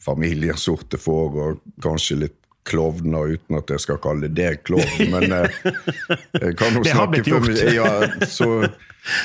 [0.07, 5.61] familiesorte får, og kanskje litt klovner, uten at jeg skal kalle det klovn, men eh,
[6.41, 7.63] jeg kan jo snakke for meg.
[7.77, 7.93] Ja,
[8.27, 8.51] så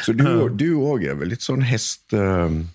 [0.06, 2.12] så du òg er vel litt sånn hest...
[2.14, 2.68] um,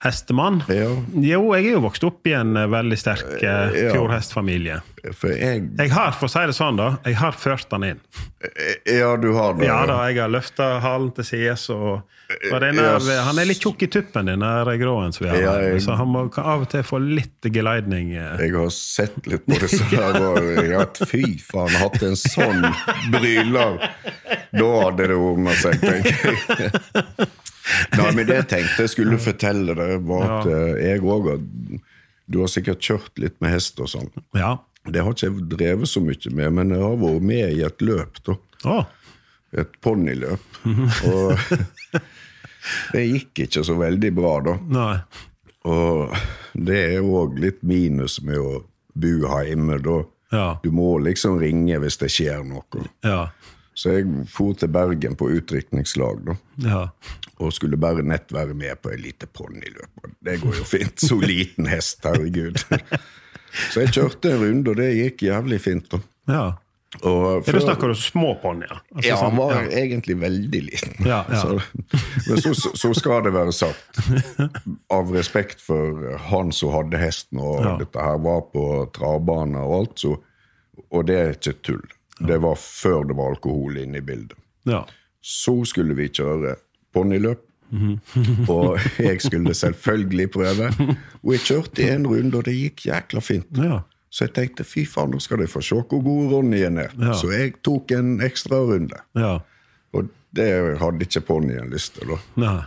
[0.00, 0.62] Hestemann?
[0.72, 0.88] Ja.
[1.20, 4.78] Jo, jeg er jo vokst opp i en eh, veldig sterk eh, fjordhestfamilie.
[5.00, 8.00] Jeg Jeg har, for å si det sånn, da, jeg har ført han inn.
[8.88, 9.66] Ja, du har det.
[9.68, 11.66] Ja da, jeg har løfta halen til sides.
[11.72, 12.00] Og,
[12.52, 13.08] og denne, yes.
[13.26, 15.40] Han er litt tjukk i tuppen, den der gråen som vi har.
[15.40, 18.14] Ja, jeg- Så han må av og til få litt geleidning.
[18.16, 18.40] eh.
[18.46, 22.64] Jeg har sett litt på det så der, og fy faen, hatt en sånn
[23.12, 23.80] bryler.
[24.52, 26.24] Da hadde det ordna seg, tenker
[26.64, 27.28] jeg.
[28.10, 31.30] Nei, men det jeg tenkte jeg skulle fortelle deg, var at eh, jeg òg
[32.30, 34.10] Du har sikkert kjørt litt med hest og sånn.
[34.36, 34.56] Ja.
[34.90, 37.82] Det har ikke jeg drevet så mye med, men jeg har vært med i et
[37.84, 38.36] løp, da.
[38.70, 38.84] Oh.
[39.56, 40.60] Et ponniløp.
[41.10, 41.32] Og
[42.94, 44.56] det gikk ikke så veldig bra, da.
[44.76, 44.94] nei.
[45.68, 46.14] Og
[46.56, 48.62] det er òg litt minus med å
[48.96, 49.10] bo
[49.44, 49.76] hjemme.
[49.84, 49.98] Da.
[50.32, 50.46] Ja.
[50.62, 52.86] Du må liksom ringe hvis det skjer noe.
[53.04, 53.26] Ja.
[53.80, 56.34] Så jeg for til Bergen på utdrikningslag, da.
[56.66, 56.80] Ja.
[57.40, 60.08] Og skulle bare nett være med på et lite ponniløp.
[60.20, 61.00] Det går jo fint.
[61.00, 62.60] Så liten hest, herregud.
[63.70, 65.88] Så jeg kjørte en runde, og det gikk jævlig fint.
[65.94, 66.02] da.
[66.30, 66.48] ja.
[67.06, 68.80] Og Ja, Da snakker du små ponnier.
[68.96, 69.68] Altså ja, han sånn- var ja.
[69.78, 70.96] egentlig veldig liten.
[71.06, 71.38] Ja, ja.
[71.38, 71.60] Så,
[72.26, 74.00] men så, så, så skal det være sagt,
[74.90, 77.76] av respekt for han som hadde hesten, og Ja.
[77.78, 78.64] dette her var på
[78.98, 80.16] travbane og alt, så,
[80.90, 81.86] og det er ikke tull.
[82.26, 84.36] Det var før det var alkohol inne i bildet.
[84.68, 84.82] Ja.
[85.22, 86.56] Så skulle vi kjøre
[86.94, 87.46] ponniløp.
[87.70, 88.00] Mhm.
[88.50, 90.72] og jeg skulle selvfølgelig prøve.
[91.22, 93.46] Og jeg kjørte en runde, og det gikk jækla fint.
[93.62, 93.80] Ja.
[94.10, 96.90] Så jeg tenkte fy faen, nå skal de få se hvor god Ronny er.
[96.98, 97.12] Ja.
[97.14, 98.98] Så jeg tok en ekstra runde.
[99.14, 99.38] ja.
[99.92, 102.06] Og det hadde ikke ponnien lyst til.
[102.10, 102.18] da.
[102.38, 102.58] Nei.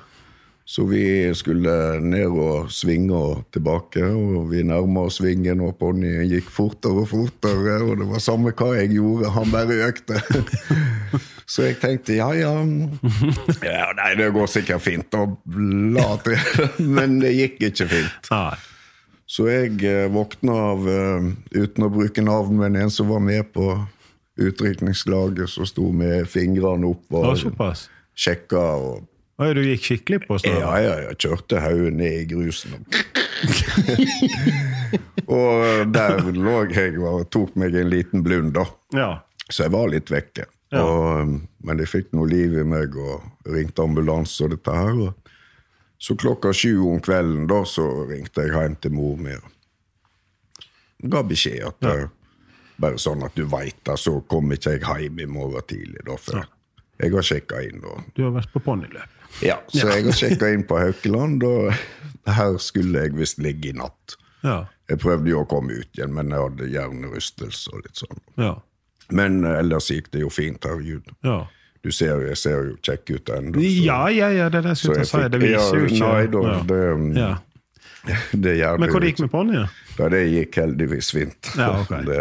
[0.65, 6.23] Så vi skulle ned og svinge og tilbake, og vi nærma oss svingen, og ponnien
[6.32, 10.21] gikk fortere og fortere, og det var samme hva jeg gjorde, han bare økte.
[11.54, 12.54] Så jeg tenkte ja, ja
[13.67, 15.36] Ja, Nei, det går sikkert fint, og
[15.93, 16.39] la til.
[16.95, 18.32] Men det gikk ikke fint.
[19.28, 23.47] Så jeg eh, våkna av, eh, uten å bruke navn, men en som var med
[23.56, 23.65] på
[24.38, 27.39] utrykningslaget, som sto med fingrene opp og
[28.13, 28.62] sjekka.
[28.78, 29.08] og
[29.41, 30.60] Oi, du gikk skikkelig på snøret?
[30.62, 32.76] ja, ja, jeg kjørte hodet ned i grusen.
[35.38, 38.65] og der lå jeg og tok meg en liten blund, da.
[38.93, 39.08] Ja.
[39.50, 40.46] Så jeg var litt vekke.
[40.74, 40.84] Ja.
[40.86, 41.34] Og,
[41.65, 45.02] men de fikk noe liv i meg og ringte ambulanse og dette her.
[45.08, 45.34] Og
[46.04, 49.34] så klokka sju om kvelden da, så ringte jeg hjem til mor mi.
[49.38, 51.96] og Ga beskjed at ja.
[52.80, 56.06] bare sånn at du veit det, så kommer ikke jeg hjem i morgen tidlig.
[56.08, 56.46] da, for
[57.02, 57.82] Jeg har sjekka inn.
[57.84, 59.19] og Du har vært på ponniløp.
[59.41, 61.74] Ja, så jeg har sjekka inn på Haukeland, og
[62.30, 64.17] her skulle jeg visst ligge i natt.
[64.43, 64.65] Ja.
[64.91, 68.24] Jeg prøvde jo å komme ut igjen, men jeg hadde hjernerystelse og litt sånn.
[68.39, 68.54] Ja.
[69.15, 71.10] Men eh, ellers gikk det jo fint, herregud.
[71.26, 71.43] Ja.
[71.84, 73.63] Du ser, jeg ser jo kjekk ut ennå.
[73.84, 75.24] Ja, ja, ja, det er det jeg skulle si.
[75.34, 76.60] Det viser jo ikke Nei da, ja.
[76.69, 76.84] det,
[77.19, 77.32] Ja.
[78.46, 79.67] det gjør Men det hvor det jo gikk med ponnien?
[79.96, 81.52] Ja, det gikk heldigvis fint.
[81.60, 81.93] Ja, ok.
[82.10, 82.19] det,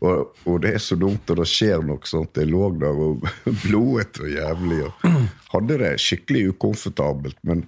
[0.00, 2.38] og, og det er så dumt og det skjer noe sånt.
[2.40, 3.26] Jeg lå der og
[3.64, 4.80] blodet og jævlig.
[4.86, 5.20] Og
[5.54, 7.66] hadde det skikkelig ukomfortabelt, men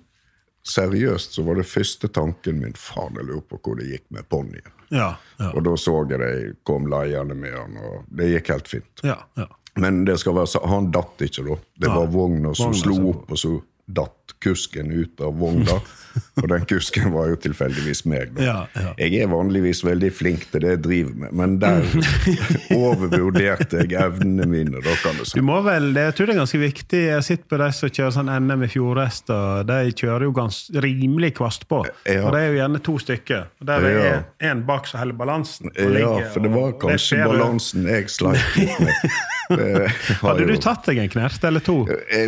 [0.68, 4.28] seriøst så var det første tanken min faen, jeg lurer på hvor det gikk med
[4.30, 4.76] ponnien.
[4.92, 5.14] Ja.
[5.40, 5.50] Ja.
[5.50, 9.04] Og da så jeg de kom leiende med han, og det gikk helt fint.
[9.06, 9.48] ja, ja.
[9.80, 11.54] Men det skal være han datt ikke, da.
[11.80, 13.54] Det var vogna som slo opp, og så
[13.86, 15.80] datt kusken ut av vogna.
[16.42, 18.32] og den kusken var jo tilfeldigvis meg.
[18.36, 18.42] Da.
[18.44, 18.90] Ja, ja.
[19.00, 21.86] Jeg er vanligvis veldig flink til det jeg driver med, men der
[22.82, 24.82] overvurderte jeg evnene mine.
[24.84, 27.02] Da kan du Du må vel, det, Jeg tror det er ganske viktig.
[27.08, 29.62] Jeg sitter på de som kjører sånn NM i fjordhester.
[29.68, 31.82] De kjører jo gans, rimelig kvast på.
[32.08, 32.26] Ja.
[32.26, 33.46] Og det er jo gjerne to stykker.
[33.62, 34.22] Og Der er Ja.
[34.52, 35.70] en bak som holder balansen.
[35.78, 38.94] Ja, for det var kanskje balansen jeg sleit litt med.
[40.22, 41.76] Hadde du tatt deg en knert eller to,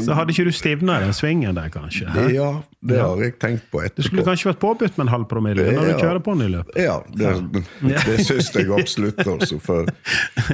[0.04, 2.08] så hadde ikke du stivna i den svingen der, kanskje.
[2.14, 2.26] hæ?
[2.34, 2.50] Ja,
[2.84, 5.90] det har jeg tenkt på Du skulle kanskje vært påbudt med en halv promille når
[5.92, 6.20] du kjører
[6.52, 6.80] løpet.
[6.84, 7.64] Ja, det,
[8.04, 9.22] det syns jeg absolutt.
[9.24, 9.88] Altså, for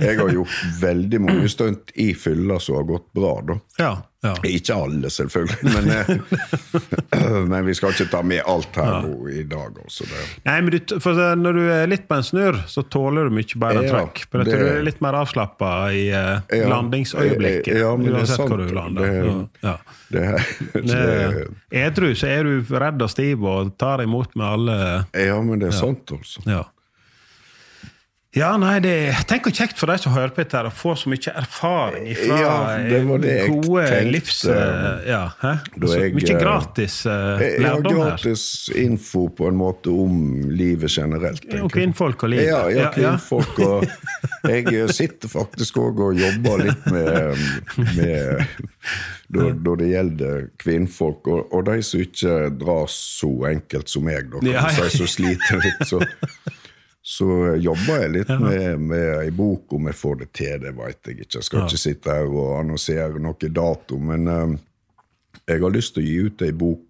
[0.00, 3.34] jeg har gjort veldig mange stunt i fylla som har gått bra.
[3.46, 3.58] da.
[3.80, 4.34] Ja, ja.
[4.44, 9.42] Ikke alle, selvfølgelig, men, eh, men vi skal ikke ta med alt her nå i
[9.48, 9.78] dag.
[9.84, 10.94] Også, Det, Nei, men du,
[11.40, 14.24] Når du er litt på en snurr, så tåler du mye bedre Ja, trøkk.
[14.30, 17.72] For det- du er litt mer avslappa i eh, Ja, landingsøyeblikket.
[17.80, 19.08] ja, men det uansett hvor du lander.
[19.08, 19.76] det- ja.
[20.10, 20.26] det,
[20.72, 24.76] Det, det, edru så er du redd og stiv og tar imot med alle
[25.16, 26.44] ja, men det er sant, altså.
[26.46, 26.64] Ja.
[28.30, 28.92] Ja, nei, det,
[29.26, 32.36] Tenk hvor kjekt for de som hører på dette, å få så mye erfaring fra
[32.38, 32.52] Ja,
[32.86, 34.12] det var det gode tenkte.
[34.14, 34.36] livs...
[34.46, 35.54] eh, Ja, hæ?
[35.74, 38.12] Så jeg, mye eh, gratis uh, lærdom her.
[38.12, 38.44] gratis
[38.78, 41.42] info på en måte om livet generelt.
[41.50, 42.46] Ja, Og kvinnfolk og livet.
[42.52, 42.92] Ja, ja, Ja, ja.
[42.94, 43.58] kvinnfolk.
[43.66, 43.90] Og
[44.54, 47.42] jeg sitter faktisk òg og jobber litt med,
[47.98, 48.46] med
[49.34, 54.38] da, det gjelder kvinnfolk, og, og de som ikke drar så enkelt som meg, da,
[54.38, 54.86] kan Ja, ja.
[54.86, 55.98] si, som sliter litt, så,
[57.10, 61.08] så jobber jeg litt med, med ei bok om jeg får det til, det veit
[61.08, 61.40] jeg ikke.
[61.40, 64.52] Jeg skal ikke sitte her og annonsere noe dato, men eh,
[65.50, 66.84] jeg har lyst til å gi ut ei bok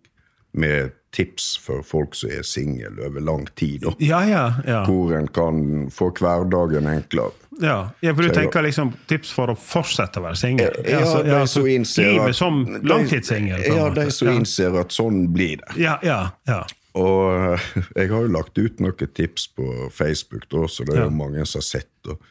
[0.61, 3.87] med tips for folk som er single over lang tid.
[3.99, 4.83] Ja, ja, ja.
[4.85, 5.63] Hvor en kan
[5.95, 7.33] få hverdagen enklere.
[7.61, 10.77] Ja, ja for du tenker liksom tips for å fortsette å være singel?
[10.85, 12.61] Ja, Altså, de som innser livet som
[12.93, 13.65] langtidssingel?
[13.73, 15.81] Ja, de som innser at sånn blir det.
[15.81, 16.61] Ja, ja, ja.
[16.99, 17.59] Og
[17.99, 21.11] jeg har jo lagt ut noen tips på Facebook, da, så det er Ja.
[21.11, 21.87] jo mange som har sett.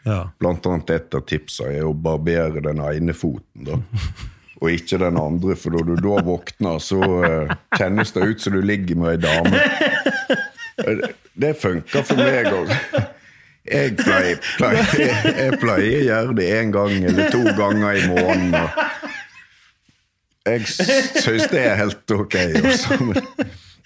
[0.06, 0.17] Ja.
[0.41, 3.63] Blant annet et av tipsene er å barbere den ene foten.
[3.69, 3.80] da.
[4.60, 8.58] Og ikke den andre, for når du da våkner, så uh, kjennes det ut som
[8.58, 9.62] du ligger med ei dame.
[10.84, 11.06] Eh,
[11.39, 12.74] Det funker for meg òg.
[13.69, 14.91] Jeg pleier, pleier,
[15.38, 18.56] jeg pleier å gjøre det én gang eller to ganger i måneden.
[20.43, 22.36] Og jeg syns det er helt ok.
[22.60, 22.98] Også.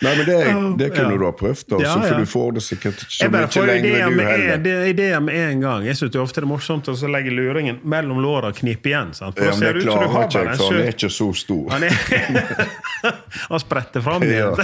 [0.03, 0.37] Nei, men det,
[0.81, 2.01] det kunne du ha prøvd, da, Ja, ja.
[2.09, 4.57] for du får det sikkert så mye lenger, du med, heller.
[4.65, 5.85] det- ideer med en gang.
[5.87, 8.87] Jeg syns er ofte det er morsomt å så legge luringen mellom låra og knipe
[8.91, 9.13] igjen.
[9.15, 9.37] Sant?
[9.39, 11.69] For Ja, men det klarer ikke jeg, for han er ikke så stor.
[11.71, 11.91] Han er
[13.53, 14.53] Han spretter fram igjen.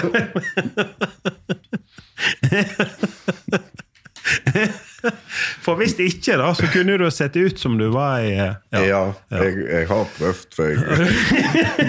[5.64, 8.54] For hvis ikke, da, så kunne du ha sett ut som du var i Ja,
[8.72, 10.78] Ja, jeg, jeg har prøvd, for jeg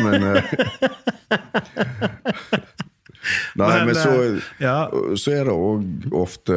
[0.04, 0.42] Men eh,
[3.60, 4.76] Nei, Men, men, så, eh, ja.
[5.18, 6.56] så er det òg ofte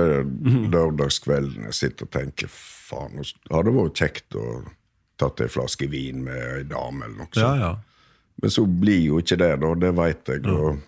[0.74, 4.48] lørdagskvelden jeg sitter og tenker faen, det hadde det vært kjekt å
[5.22, 7.62] tatt ei flaske vin med ei dame eller noe sånt.
[7.62, 7.74] ja.
[8.42, 9.70] Men så blir jo ikke det, da.
[9.78, 10.42] Det veit jeg.
[10.50, 10.82] Og,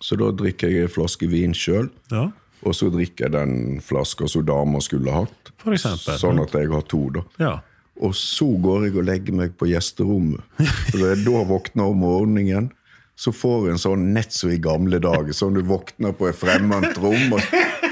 [0.00, 1.90] så da drikker jeg ei flaske vin sjøl.
[2.12, 2.30] ja.
[2.64, 5.50] Og så drikker jeg den flaska som dama skulle hatt.
[5.60, 6.16] For eksempel.
[6.16, 7.24] Sånn at jeg har to, da.
[7.42, 7.54] ja.
[8.02, 10.40] Og så går jeg og legger meg på gjesterommet.
[10.88, 12.70] For det er da våkner om morgenen,
[13.16, 15.30] så får du en sånn nett som i gamle dager.
[15.36, 17.44] Sånn du våkner på et fremmed rom og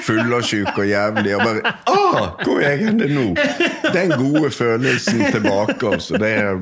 [0.03, 3.27] fyllesyk og jævlig, og bare ah, Hvor er jeg henne nå?
[3.95, 5.79] Den gode følelsen tilbake.
[5.93, 6.19] Altså.
[6.19, 6.59] Det, er,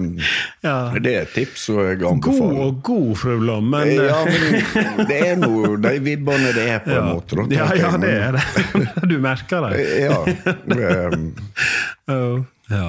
[0.67, 0.75] Ja.
[0.93, 2.27] det er et tips som jeg God
[2.67, 6.83] og god, fru Blom, men eh, Ja, men det er noe De vibbene det er,
[6.85, 7.41] på en måte.
[7.41, 9.09] Da, ja, ja, det er det.
[9.09, 9.87] Du merker det.
[10.05, 10.21] Ja.
[10.69, 11.17] det er-
[12.11, 12.87] Oh, ja.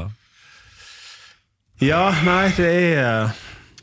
[1.81, 3.31] ja, nei, det er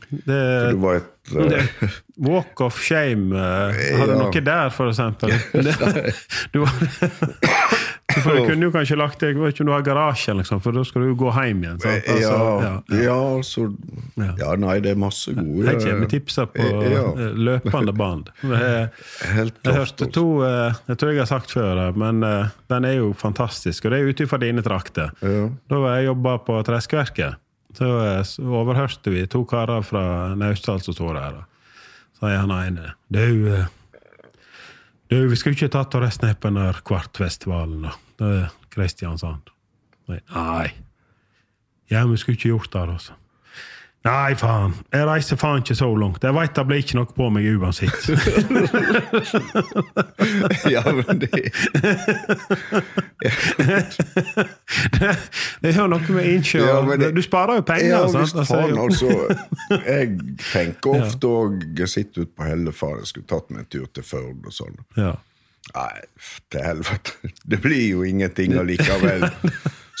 [0.09, 0.37] det,
[0.73, 1.89] et eh, det,
[2.29, 3.29] Walk of shame.
[3.35, 4.19] eh, Har du Ja.
[4.23, 5.29] noe der, for eksempel?
[5.53, 5.75] Det,
[6.53, 6.63] du,
[8.19, 10.73] for du kunne jo kanskje lagt deg vet ikke om du har garasje, liksom, for
[10.75, 11.77] da skal du jo gå hjem igjen.
[11.83, 12.07] Sant?
[12.09, 13.67] Altså, ja, ja, ja, så
[14.19, 14.55] Ja.
[14.59, 18.31] Nei, det er masse gode Jeg kommer tipser på eh, løpende band.
[18.43, 18.89] Jeg,
[19.35, 20.11] Helt jeg hørte altså.
[20.17, 23.85] to eh, Jeg tror jeg har sagt før, eh, men eh, den er jo fantastisk.
[23.85, 25.13] Og det er ute fra dine trakter.
[25.21, 25.45] Ja.
[25.69, 27.37] Da var jeg jobba på Treskeverket.
[27.79, 31.45] Så, eh, så overhørte vi to karer fra Naustdal som sto der.
[32.17, 33.69] Så sa han ene Du, eh,
[35.07, 37.95] du vi skulle ikke tatt og reist ned på den Kvartfestivalen, da.
[38.19, 39.53] Det er Kristiansand.
[40.09, 40.67] Nei.
[41.89, 43.15] Ja, vi skulle ikke gjort det, altså.
[44.07, 44.71] Nei, faen.
[44.95, 46.23] Jeg reiser faen ikke så langt.
[46.23, 47.99] Jeg veit det blir ikke noe på meg uansett.
[50.69, 51.29] Ja, men det
[55.61, 58.35] det gjør noe med innkjøp Ja, det- Du sparer jo penger, Ja, sant?
[58.35, 59.07] Altså, faen, altså.
[59.85, 60.19] Jeg
[60.51, 64.03] tenker ofte òg Jeg sitter ute på Helle, jeg skulle tatt meg en tur til
[64.03, 64.77] Førde og sånn.
[64.97, 65.13] ja.
[65.75, 65.99] Nei,
[66.49, 67.11] til helvete.
[67.45, 69.27] Det blir jo ingenting allikevel.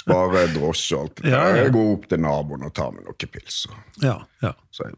[0.09, 1.59] Spare drosje og alt det Ja, der.
[1.63, 3.59] Jeg går opp til naboen og tar meg noen pils.
[4.03, 4.53] Ja, ja.
[4.73, 4.89] Så,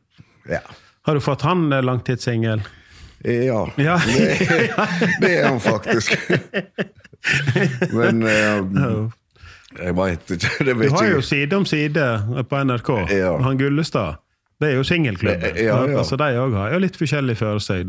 [0.49, 0.61] ja.
[1.07, 2.61] Har du fått han eh, langtidssingel?
[3.23, 3.99] Ja, Ja.
[4.07, 4.73] Det,
[5.21, 6.15] det er han faktisk.
[7.97, 9.11] Men eh,
[9.77, 10.49] jeg veit ikke.
[10.65, 11.21] Det Du har jo.
[11.21, 12.07] Side om side
[12.49, 12.89] på NRK.
[13.13, 13.35] Ja.
[13.45, 14.17] Han Gullestad.
[14.61, 15.55] Det er jo singelklubben.
[15.57, 15.97] Ja, ja.
[15.97, 17.79] Altså, de òg har jo litt forskjellig følelse.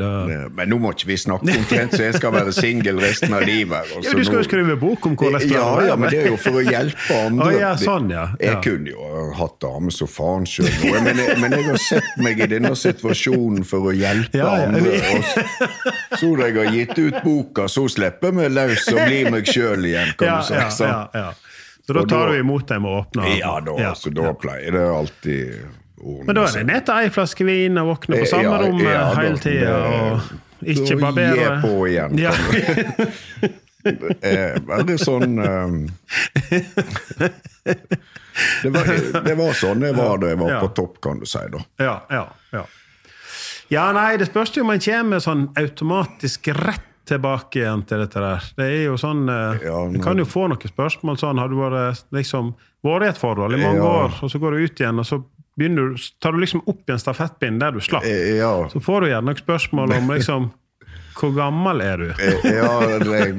[0.57, 3.85] Men nå må ikke vi snakke omtrent så jeg skal være singel resten av livet.
[3.93, 5.87] Ja, Altså, du skal jo skrive bok om hvordan det Ja, er.
[5.91, 7.45] ja, men det er jo for å hjelpe andre.
[7.45, 8.23] Å, ja, sånn, ja.
[8.41, 8.61] Jeg Ja.
[8.65, 10.71] kunne jo hatt dame så faen sjøl,
[11.05, 14.65] men, men jeg har sett meg i denne situasjonen for å hjelpe Ja, ja.
[14.65, 14.97] andre.
[15.13, 19.45] Og så- når jeg har gitt ut boka, så slipper meg løs og blir meg
[19.45, 20.83] sjøl igjen, kan Ja, du si.
[20.83, 21.29] ja, ja, ja.
[21.85, 23.37] Så da tar du imot dem og åpner?
[23.37, 25.65] Ja, da, altså, da pleier det alltid
[26.03, 28.57] ordne Men da er det ned til ei flaske vin og våkne på Eh, samme
[28.61, 29.73] rom ja, ja, hele tida.
[29.87, 32.31] Og ikke barbere Gi på igjen, Ja.
[33.83, 35.73] Eh, Bare sånn um,
[38.63, 41.41] det, var, det var sånn det var da jeg var på topp, kan du si.
[41.51, 41.59] da.
[41.83, 42.23] Ja, ja,
[42.55, 42.63] ja.
[43.73, 48.21] Ja, nei, det spørs jo om man kommer sånn automatisk rett tilbake igjen til dette
[48.23, 48.45] der.
[48.55, 51.57] Det er jo sånn eh, Ja, Du kan jo få noen spørsmål sånn Har du
[51.59, 52.53] vært liksom
[52.87, 53.89] vært i et forhold i mange Ja.
[54.05, 55.19] år, og så går du ut igjen, og så
[55.57, 58.03] du, tar du liksom opp igjen stafettpinnen der du slapp.
[58.09, 60.51] Eh, Ja, Så får du gjerne spørsmål om liksom
[61.13, 62.07] Hvor gammel er du?
[62.17, 63.35] eh, ja jeg,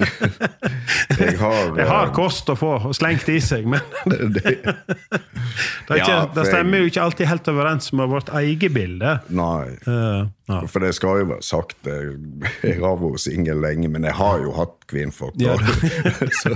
[1.18, 4.44] jeg har Jeg har eh, kost å få og slengt i seg, men det, det,
[5.90, 9.16] ikke, Ja, det stemmer jo ikke alltid helt overens med vårt eget bilde.
[9.34, 9.74] Nei.
[9.88, 10.60] uh, ja.
[10.70, 14.54] For det skal jo være sagt, jeg, har vært singel lenge, men jeg har jo
[14.54, 15.34] hatt kvinnfolk.
[15.42, 15.58] Ja.
[16.42, 16.54] så,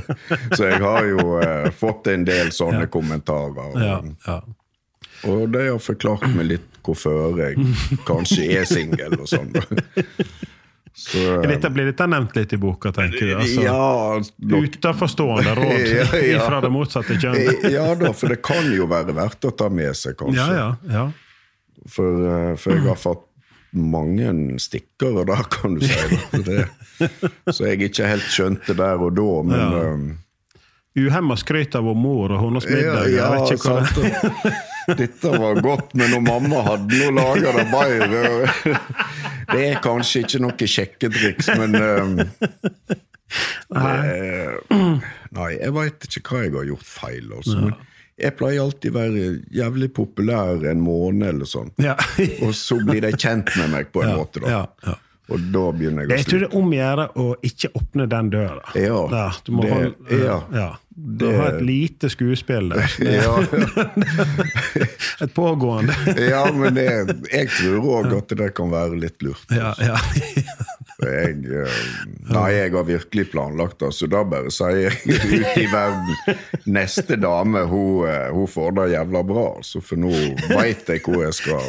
[0.55, 3.59] så jeg har jo uh, fått en del sånne kommentarer.
[3.75, 4.40] Og, Ja, ja.
[5.26, 7.57] Og det har forklart meg litt hvorfor jeg
[8.09, 9.50] kanskje er singel og sånn.
[10.98, 13.35] Så, Dette blir dette nevnt litt i boka, tenker du?
[13.38, 16.40] Altså, ja, Utenforstående råd Ja, ja.
[16.42, 17.68] fra det motsatte kjønn.
[17.70, 20.42] ja da, for det kan jo være verdt å ta med seg, kanskje.
[20.42, 21.04] Ja, ja, ja.
[21.88, 23.22] For, eh, for jeg har fått
[23.78, 26.18] mange stikkere der, kan du si.
[26.48, 26.64] Det,
[27.52, 29.85] så jeg ikke helt skjønte der og da, men Ja.
[29.92, 30.24] eh,
[30.98, 33.12] uhemma skryt av mor og hennes middag.
[33.14, 33.61] Ja, jeg
[34.96, 38.22] Dette var godt, men når mamma hadde noe laga det bedre
[39.53, 42.14] Det er kanskje ikke noe sjekketriks, men um,
[43.77, 44.55] Nei.
[45.37, 47.27] Nei, jeg veit ikke hva jeg har gjort feil.
[47.37, 47.57] Altså.
[47.66, 47.74] Men
[48.18, 51.68] jeg pleier alltid å være jævlig populær en måned eller sånn.
[51.85, 51.94] Ja.
[52.46, 54.62] Og så blir de kjent med meg på en Ja, måte, da.
[54.88, 54.96] ja.
[55.29, 58.07] Og da begynner jeg å Jeg tror det er om å gjøre å ikke åpne
[58.09, 58.62] den døra.
[58.75, 60.38] Ja, du må det- holde, ja.
[60.57, 60.69] ja.
[60.99, 62.88] Du Det- har et lite skuespill der.
[63.05, 63.35] Ja,
[65.25, 65.95] Et pågående.
[66.31, 66.87] ja, men det,
[67.33, 69.45] jeg tror òg at det kan være litt lurt.
[69.55, 69.97] Ja, ja.
[70.98, 71.82] Jeg, eh,
[72.34, 76.40] nei, jeg har virkelig planlagt det, så da bare sier jeg ut i verden
[76.74, 80.11] Neste dame, hun, eh, hun får det jævla bra, altså, for nå
[80.50, 81.68] veit jeg hvor jeg skal.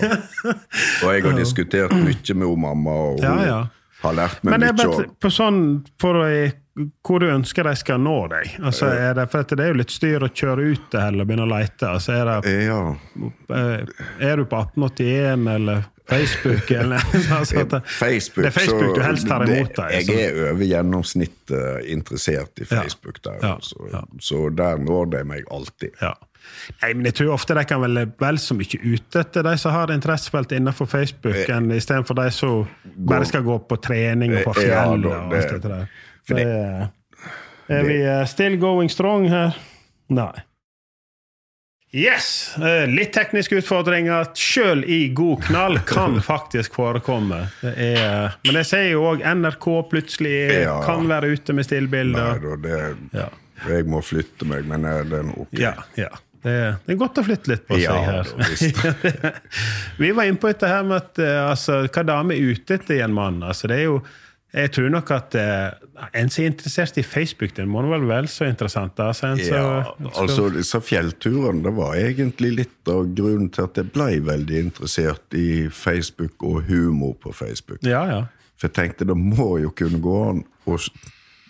[0.49, 3.59] Og jeg har diskutert mye med hun mamma, og hun Ja, ja.
[4.01, 4.97] har lært meg Men det er mye.
[4.97, 5.61] bare på sånn
[6.01, 6.27] for å,
[7.05, 8.53] hvor du ønsker de skal nå deg.
[8.65, 11.29] Altså, er det, for det er jo litt styr å kjøre ut det heller og
[11.29, 11.85] begynne å lete.
[11.93, 12.81] Altså, er, det, Ja.
[13.53, 13.85] eh,
[14.31, 16.71] er du på 1881 eller Facebook?
[16.71, 17.03] Eller,
[17.39, 19.91] altså, at det, Facebook, det er Facebook så du helst tar imot det- deg.
[19.93, 22.81] Jeg så- er over gjennomsnittet interessert i Ja.
[22.81, 24.01] Facebook, der, Ja, så, ja.
[24.19, 25.89] så der når de meg alltid.
[26.01, 26.13] Ja.
[26.81, 29.71] Nei, men jeg tror ofte de kan være vel så mye ute etter de som
[29.75, 32.67] har interessefelt innenfor Facebook, Eh, enn istedenfor de som
[32.97, 35.03] bare skal gå på trening og på fjell ja, fjellet.
[35.03, 35.85] da, og alt dette der.
[36.27, 36.89] Det, det-
[37.69, 39.51] er vi eh, still going strong her?
[40.09, 40.31] Nei.
[41.91, 42.55] Yes!
[42.61, 47.47] eh, Litt tekniske utfordringer sjøl i god knall kan faktisk forekomme.
[47.63, 50.35] Det er, men jeg sier jo òg NRK plutselig
[50.67, 50.75] Ja.
[50.85, 52.41] kan være ute med Nei, stillbilder.
[52.45, 52.79] da, det,
[53.17, 53.29] Ja.
[53.67, 55.57] Jeg må flytte meg, men er det er ok.
[55.59, 56.11] Ja, ja.
[56.39, 56.53] Det
[56.85, 58.29] det er godt å flytte litt på seg Ja, her.
[58.31, 59.31] da.
[59.99, 62.95] Vi var inne på dette her med at eh, altså, hva dame er ute etter
[62.95, 63.41] i en mann.
[63.43, 63.97] Altså, det er jo,
[64.53, 68.27] jeg tror nok at uh, en som er interessert i Facebook, den må vel vel
[68.31, 68.97] så interessant.
[68.99, 73.77] Altså, en så, Ja, altså disse fjellturene, det var egentlig litt av grunnen til at
[73.77, 77.83] jeg ble veldig interessert i Facebook og humor på Facebook.
[77.85, 78.25] ja, ja.
[78.59, 80.75] For jeg tenkte det må jo kunne gå an å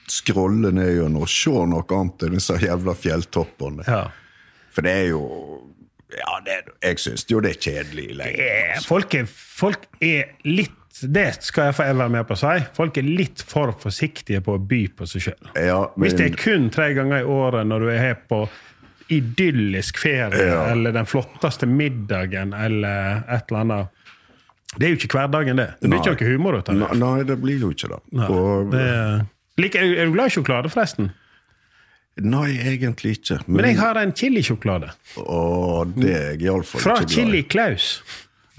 [0.10, 3.86] skrolle ned gjennom og se noe annet enn disse jævla fjelltoppene.
[3.88, 4.04] ja.
[4.70, 5.24] For det er jo
[6.10, 8.46] Ja, det, jeg syns jo det er kjedelig lenger.
[8.76, 12.66] Eh, Folk folk er litt det skal jeg få være med på å si.
[12.76, 15.52] Folk er litt for forsiktige på å by på seg sjøl.
[15.56, 18.42] Ja, Hvis det er kun tre ganger i året når du er her på
[19.10, 20.66] idyllisk ferie, Ja.
[20.72, 23.88] eller den flotteste middagen, eller et eller annet
[24.78, 25.74] Det er jo ikke hverdagen, det.
[25.82, 26.14] Det blir Nei.
[26.14, 26.82] ikke noe humor ut av det.
[26.84, 28.00] Nei, nei, det blir jo ikke det.
[28.12, 29.26] Nei, Og, det
[29.58, 31.12] like, er, du- glad i sjokolade, forresten?
[32.22, 33.40] nei, egentlig ikke.
[33.48, 34.92] Men jeg har en chilisjokolade.
[35.18, 37.14] Og det er jeg iallfall Fra ikke glad i.
[37.16, 38.04] Chili Klaus.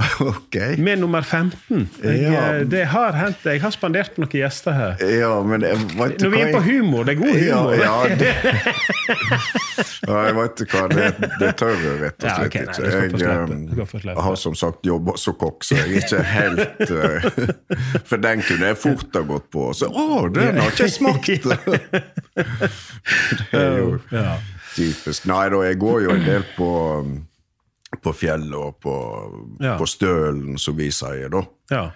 [0.20, 0.56] Ok.
[0.78, 1.88] Med nummer 15.
[2.02, 2.44] Jeg, Ja.
[2.54, 3.44] eh, Det har hendt.
[3.44, 4.94] Jeg har spandert på noen gjester her.
[5.04, 7.72] Ja, men jeg vet Når vi er på humor, det er god humor.
[7.74, 8.30] Ja, ja, det,
[10.10, 11.06] jeg vet ikke hva det,
[11.40, 12.60] det tør jeg rett og slett ikke.
[12.60, 14.20] Ja, okay, Jeg, eh, Du få slippe.
[14.26, 17.20] har som sagt jobba som kokk, så jeg er ikke helt eh,
[18.08, 19.68] For den kunne jeg fort ha gått på.
[19.76, 21.26] Så, å, den har ikke jeg smakt!
[23.50, 24.36] det er jo Ja.
[24.76, 25.26] typisk.
[25.30, 26.68] Nei da, jeg går jo en del på,
[28.02, 28.94] på fjellet og på,
[29.60, 29.76] Ja.
[29.78, 31.42] på stølen, som vi sier, da.
[31.70, 31.90] Ja.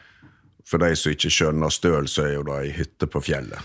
[0.67, 3.59] For de som ikke skjønner støl, så er jo det ei hytte på fjellet.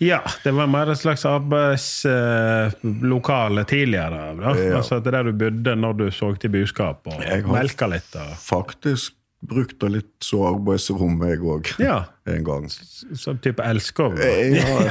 [0.00, 4.34] ja, det var mer et slags arbeidslokale tidligere.
[4.40, 4.54] Da.
[4.58, 4.76] Ja.
[4.78, 7.20] Altså at det er der du bodde når du så til buskap og
[7.52, 8.16] melka litt.
[8.16, 9.12] Og, Faktisk
[9.44, 11.74] brukt litt så arbeidsrom, jeg òg.
[11.82, 12.70] ja, En gang.
[13.16, 14.14] Som type elsker?
[14.56, 14.90] Ja.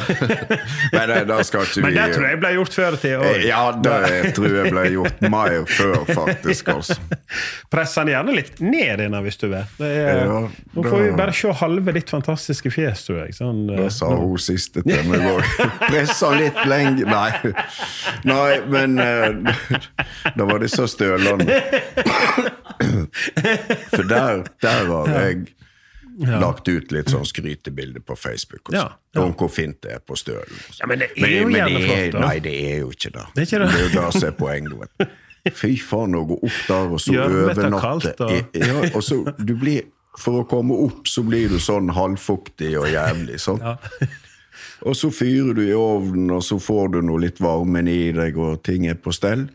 [0.94, 3.22] Men det, det skal ikke vi Men det tror jeg ble gjort før i tida
[3.26, 3.46] òg.
[3.48, 6.70] Ja, det tror jeg ble gjort mer før, faktisk.
[6.76, 6.98] altså.
[7.74, 9.66] Press han gjerne litt ned inne, hvis du vil.
[9.80, 10.44] Det er, Ja,
[10.76, 13.34] nå får vi bare se halve ditt fantastiske fjes, tror jeg.
[13.40, 15.42] Sånn, eh, Det sa hun siste til meg òg.
[15.90, 17.54] Pressa litt lenge Nei.
[18.30, 19.02] Nei, men
[20.38, 21.50] da var det så stølende.
[23.90, 25.48] For der, der var jeg
[26.20, 29.22] lagt ut litt sånn skrytebilder på Facebook og Ja, ja.
[29.24, 30.60] om hvor fint det er på stølen.
[30.80, 32.20] Ja, men det er jo men det er- flott, da.
[32.28, 33.26] Nei, det er jo ikke det.
[33.36, 33.74] Det er ikke det.
[33.74, 34.90] er jo det som er poenget.
[35.60, 39.84] Fy faen, å gå opp der og så overnatte og- Ja, og så du blir
[40.16, 43.40] For å komme opp så blir du sånn halvfuktig og jævlig.
[43.42, 43.60] sånn.
[44.86, 48.38] Og så fyrer du i ovnen, og så får du noe litt varmen i deg,
[48.38, 49.48] og ting er på stell.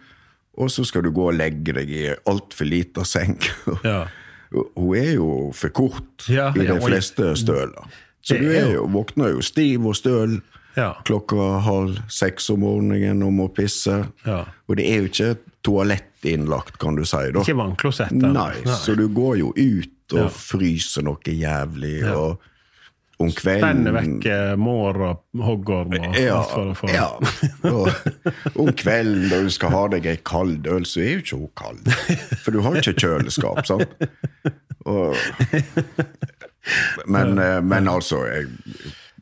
[0.57, 3.37] Og så skal du gå og legge deg i altfor lita seng.
[3.85, 4.07] Ja.
[4.53, 7.89] Hun er jo for kort Ja, i de ja, fleste støler.
[8.23, 10.41] Så du jo- våkner jo stiv og støl
[11.05, 14.07] klokka halv seks om morgenen og må pisse.
[14.27, 14.45] Ja.
[14.69, 15.31] Og det er jo ikke
[15.67, 17.17] toalett innlagt, kan du si.
[17.35, 17.41] da.
[17.43, 18.13] Ikke vannklosett.
[18.13, 22.05] Nei, Nei, så du går jo ut og fryser noe jævlig.
[22.15, 22.39] Og
[23.19, 27.09] om kvelden vekk eh, mår og hoggorm og ja, for ja.
[27.67, 27.89] Og
[28.63, 31.51] om kvelden når du skal ha deg ei kald øl, så er jo ikke hun
[31.59, 31.91] kald.
[32.45, 34.07] For du har ikke kjøleskap, sant?
[34.89, 35.19] Og,
[37.11, 38.47] men, eh, men altså jeg,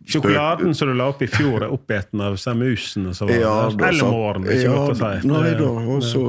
[0.07, 3.55] Sjokoladen som du la opp i fjor, er oppeten av disse musene som var Ja,
[3.73, 3.89] der.
[3.89, 5.31] Eller måren, ikke ja, godt å si.
[5.33, 6.27] Nei da, og så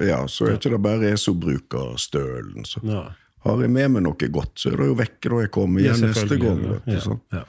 [0.00, 2.64] ja, så er ikke det bare jeg som bruker stølen.
[2.66, 2.80] Så.
[2.88, 3.04] Ja.
[3.44, 5.92] Har jeg med meg noe godt, så er det jo vekke da jeg kommer Ja,
[5.92, 6.62] igjen neste gang.
[6.64, 6.76] ja.
[6.94, 7.20] Ja, sånn.
[7.34, 7.42] ja.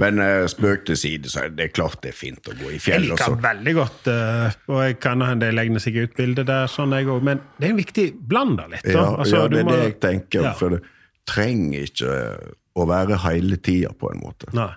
[0.00, 2.78] Men uh, spøk til side, så er det klart det er fint å gå i
[2.80, 3.02] fjell.
[3.04, 6.66] Jeg liker veldig godt, uh, og jeg kan hende jeg legger seg ut bilde der,
[6.72, 8.86] sånn jeg òg, men det er en viktig blanda litt.
[8.88, 8.96] Da.
[8.96, 10.42] Ja, Altså, ja, det er må- det jeg tenker.
[10.48, 10.54] Ja.
[10.56, 10.80] For det
[11.28, 12.14] trenger ikke
[12.74, 14.48] å være hele tida, på en måte.
[14.56, 14.70] Nei.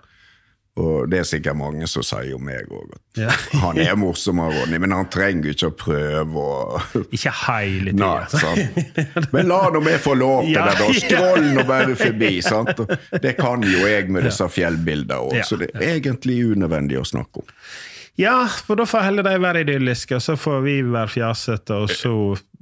[0.76, 3.30] Og det er sikkert mange som sier om meg òg at Ja.
[3.63, 6.82] han er morsom, Ronny, men han trenger ikke å prøve å
[7.15, 8.09] Ikke hele tida.
[8.26, 9.30] Altså.
[9.32, 10.99] Men la nå meg få lov til Ja, det, da.
[10.99, 12.34] Skroll nå bare forbi.
[12.43, 12.84] sant?
[12.84, 12.91] Og
[13.23, 17.45] Det kan jo jeg med disse fjellbildene òg, så det er egentlig unødvendig å snakke
[17.45, 17.53] om.
[18.18, 21.89] Ja, for da får heller de være idylliske, og så får vi være fjasete, og
[21.91, 22.11] så,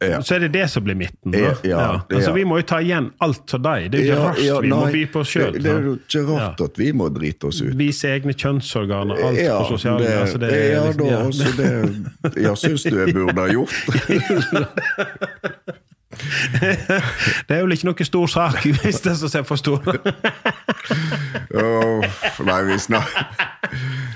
[0.01, 0.17] Ja.
[0.25, 1.31] så er det det som blir midten.
[1.31, 1.37] Da.
[1.37, 3.91] Ja, ja, Altså, vi må jo ta igjen alt av dem.
[3.93, 5.51] Det er jo ikke rart vi må by på oss sjøl.
[5.53, 7.75] Det, det er jo ikke rart at vi må drite oss ut.
[7.77, 11.17] Vise egne kjønnsorganer, alt på sosiale det, altså, det er ja, liksom- da, ja.
[11.21, 11.47] altså
[12.33, 13.73] det, jeg syns du jeg burde ha gjort.
[17.47, 19.81] Det er vel ikke noe stor sak, hvis det er så jeg forstår.
[21.59, 22.03] oh,
[22.49, 22.77] nei, vi.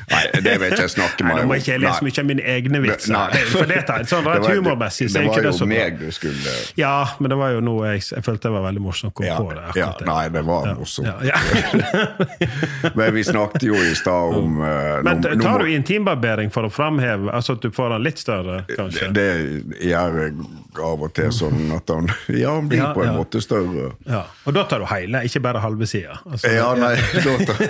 [0.08, 2.28] Nei, det vil jeg ikke snakke med om Nå må ikke jeg lese mye av
[2.30, 3.14] mine egne vitser.
[3.16, 3.26] Nei.
[3.34, 6.54] Det- For det er sånn rett humormessig, Det var det jo så meg du skulle
[6.80, 9.28] Ja, men det var jo noe jeg, jeg følte det var veldig morsomt å komme
[9.28, 9.52] ja, på.
[9.56, 9.90] det, ja.
[10.08, 11.08] Nei, det var morsomt.
[11.28, 12.92] ja.
[12.96, 17.32] Men vi snakket jo i stad om uh, Men tar du intimbarbering for å framheve,
[17.34, 19.12] altså at du får den litt større, kanskje?
[19.16, 19.28] Det,
[19.72, 20.34] det gjør jeg
[20.78, 22.10] av og til sånn at han
[22.42, 23.18] Ja, han blir Ja, på en ja.
[23.18, 23.92] måte større.
[24.06, 24.24] Ja.
[24.46, 26.20] Og da tar du hele, ikke bare halve sida.
[26.26, 27.62] Altså, Ja, nei, da tar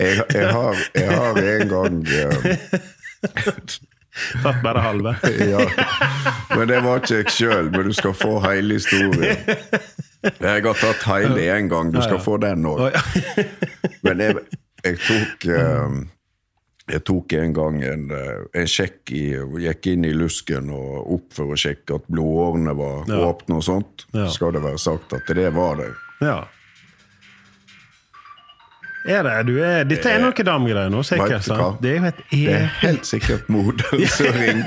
[0.00, 2.56] jeg, jeg, har, jeg har en gang eh,
[4.44, 5.14] Tatt bare halve.
[5.52, 5.62] ja.
[6.54, 9.40] Men det var ikke jeg sjøl, men du skal få hele historien.
[10.22, 12.94] Jeg har tatt hele én gang, du skal få den òg.
[14.06, 14.36] Men jeg,
[14.86, 15.98] jeg tok eh,
[16.92, 19.22] Jeg tok en gang en, eh, en sjekk i
[19.64, 23.22] Gikk inn i lusken og opp for å sjekke at blodårene var Ja.
[23.30, 24.04] åpne og sånt.
[24.12, 24.26] Ja.
[24.28, 25.88] Skal det være sagt at det var det.
[26.20, 26.44] Ja.
[29.06, 29.32] Er det?
[29.46, 31.42] Du er, dette er noe damgreier nå, sikkert.
[31.44, 31.80] sant?
[31.82, 34.64] Det er Det er helt sikkert moderen som ringer.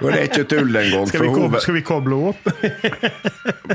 [0.00, 2.48] Og det er ikke tull engang, Skal vi, skal vi koble opp?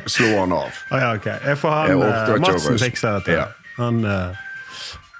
[0.10, 0.74] Slå han av.
[0.90, 1.26] Ah, ja, ok.
[1.46, 3.38] Jeg får han, eh, Madsen fikser dette.
[3.38, 3.46] Ja.
[3.78, 4.34] Han, eh,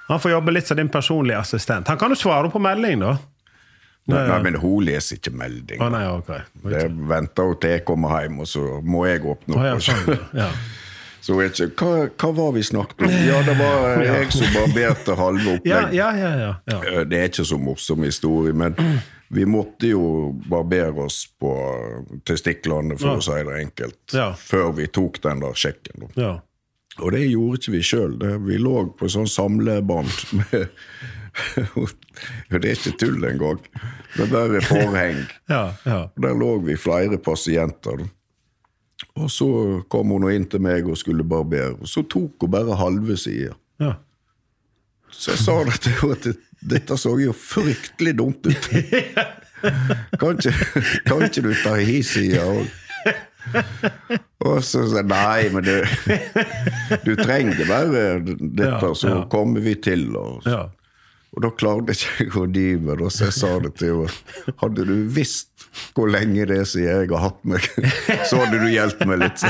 [0.08, 1.88] han får jobbe litt som din personlige assistent.
[1.88, 3.16] Han kan jo svare på melding, da.
[4.08, 5.82] Nei, nei, men hun leser ikke melding.
[5.84, 6.30] Å nei, ok.
[6.64, 9.66] Det venter hun til jeg kommer hjem, og så må jeg åpne opp.
[9.68, 10.50] ja, sånn, ja.
[11.20, 13.12] Så hun vet ikke, hva, hva var vi snakket om?
[13.26, 17.02] Ja, det var jeg som barberte halve Ja, ja, ja, ja, ja.
[17.04, 18.78] Det er ikke så morsom historie, men
[19.28, 21.52] vi måtte jo barbere oss på
[22.24, 26.08] testiklene, for å si det enkelt, før vi tok den der sjekken.
[26.16, 26.38] ja.
[26.98, 28.16] Og det gjorde ikke vi sjøl.
[28.46, 30.68] Vi lå på sånn samlebånd med
[31.78, 33.60] Og det er ikke tull engang.
[34.18, 35.20] Med bare forheng.
[35.54, 36.00] ja, ja.
[36.18, 38.02] Der lå vi flere pasienter.
[39.14, 39.48] Og så
[39.90, 43.54] kom hun inn til meg og skulle barbere, og så tok hun bare halve sida.
[43.82, 43.94] ja.
[45.10, 46.26] Så jeg sa det til henne at
[46.68, 48.66] dette så jo fryktelig dumt ut.
[50.20, 50.52] Kan ikke,
[51.08, 52.68] kan ikke du ta hi sida òg?
[54.48, 55.76] Og så sa jeg nei, men du,
[57.04, 59.22] du trenger bare dette, Ja, så ja.
[59.32, 60.04] kommer vi til.
[60.16, 60.60] Og, ja.
[61.34, 64.54] og da klarte jeg ikke å dy meg, så jeg sa det til henne.
[64.62, 65.50] Hadde du visst
[65.94, 67.66] hvor lenge det er siden jeg har hatt meg,
[68.30, 69.44] så hadde du hjulpet meg litt.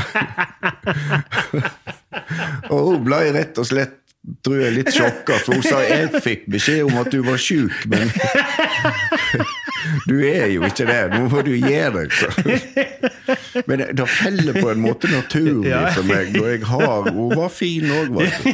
[2.72, 3.96] Og hun ble rett og slett
[4.44, 7.40] tror jeg, er litt sjokka, for hun sa jeg fikk beskjed om at du var
[7.40, 8.10] sjuk, men
[10.08, 10.98] du er jo ikke det.
[11.14, 12.12] Nå må du gi deg.
[12.12, 12.28] Så.
[13.68, 16.32] Men det- feller på en måte naturlig for meg.
[16.40, 18.52] Og jeg har, hun var fin òg, vet du.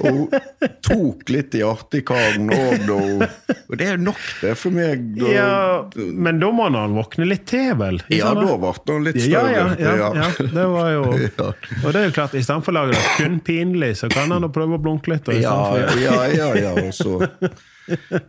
[0.00, 5.02] Og hun tok litt i artigkaren òg, og det er nok det for meg.
[5.20, 5.50] Og, ja.
[5.96, 8.00] Men da må han våkne litt til, vel?
[8.12, 9.76] Ja, da ble han litt Ja, større.
[9.80, 11.02] ja, ja, ja, det var jo
[11.40, 11.50] Ja.
[11.84, 14.32] Og det er jo klart, i stedet for å lage det kun pinlig, så kan
[14.32, 15.28] han jo prøve å blunke litt.
[15.40, 15.56] Ja,
[16.00, 17.18] ja, ja, ja, og så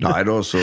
[0.01, 0.57] Nei da, så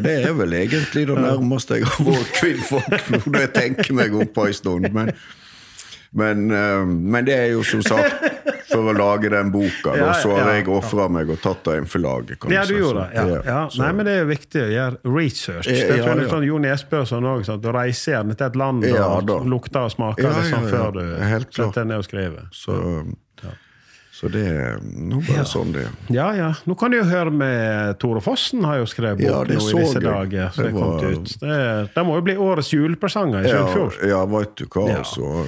[0.00, 4.30] Det er vel egentlig det nærmeste jeg har vært kvinnfolk når jeg tenker meg om
[4.32, 4.88] på en stund.
[4.94, 5.10] Men,
[6.16, 8.24] men, eh, men det er jo som sagt
[8.68, 11.76] for å lage den boka, Ja, så har ja, jeg ofra meg og tatt det
[11.78, 12.38] inn for laget.
[12.40, 13.14] kan Ja, du gjorde det.
[13.16, 13.68] Ja, ja.
[13.78, 15.66] Nei, men det er jo viktig å gjøre research.
[15.66, 16.34] Ja, Det tror jeg ja, litt ja.
[16.36, 17.48] sånn Jon Esbjørnson òg.
[17.62, 19.38] Du reiser gjerne til et land og da.
[19.56, 20.76] lukter og smaker Ja, litt sånn ja, ja.
[20.76, 22.44] før du setter deg ned og skriver.
[22.52, 22.76] så,
[24.18, 25.90] Så det er nå bare sånn det er.
[26.10, 26.48] Ja, ja.
[26.66, 29.54] Nå kan du jo høre med Tore Fossen, har jo skrevet bok Ja, nå i
[29.54, 30.02] disse jeg.
[30.02, 30.48] dager.
[30.50, 31.34] Så Det det var- ut.
[31.38, 34.08] Det, det må jo bli årets julepresanger i Ja, Sunnfjord.
[34.08, 34.96] ja veit du hva, Ja.
[34.98, 35.46] altså.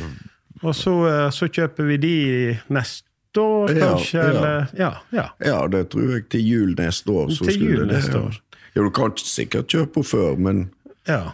[0.63, 3.03] Og så, eh, så kjøper vi de neste
[3.39, 4.23] år, kanskje?
[4.79, 4.91] ja.
[5.11, 5.59] Ja, ja.
[5.71, 7.29] Det tror jeg til jul neste år.
[7.31, 8.41] Så Til skulle jul det, neste år.
[8.75, 10.71] Ja, du kan sikkert kjøpe før, men
[11.09, 11.31] ja.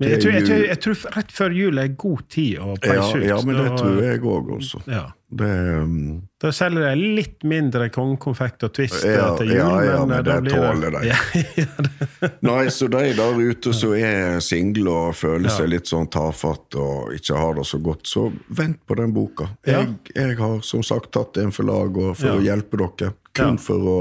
[0.00, 2.76] Men jeg, tror, jeg, tror, jeg tror rett før jul er god tid å ja,
[2.80, 3.24] peise ut.
[3.26, 4.52] ja, men det tror jeg òg.
[4.88, 5.02] Ja.
[5.28, 9.96] Det, um, Da selger de litt mindre kongekonfekt og Twist Ja, til jul, ja, ja,
[10.08, 11.02] men, men eh, det tåler de.
[11.10, 16.78] Ja, Nei, så de der ute som er single og føler seg litt sånn tafatt
[16.80, 18.26] og ikke har det så godt, så
[18.56, 19.50] vent på den boka.
[19.68, 23.12] Jeg, jeg har som sagt tatt en for lag og for å hjelpe dere.
[23.36, 23.98] Kun for å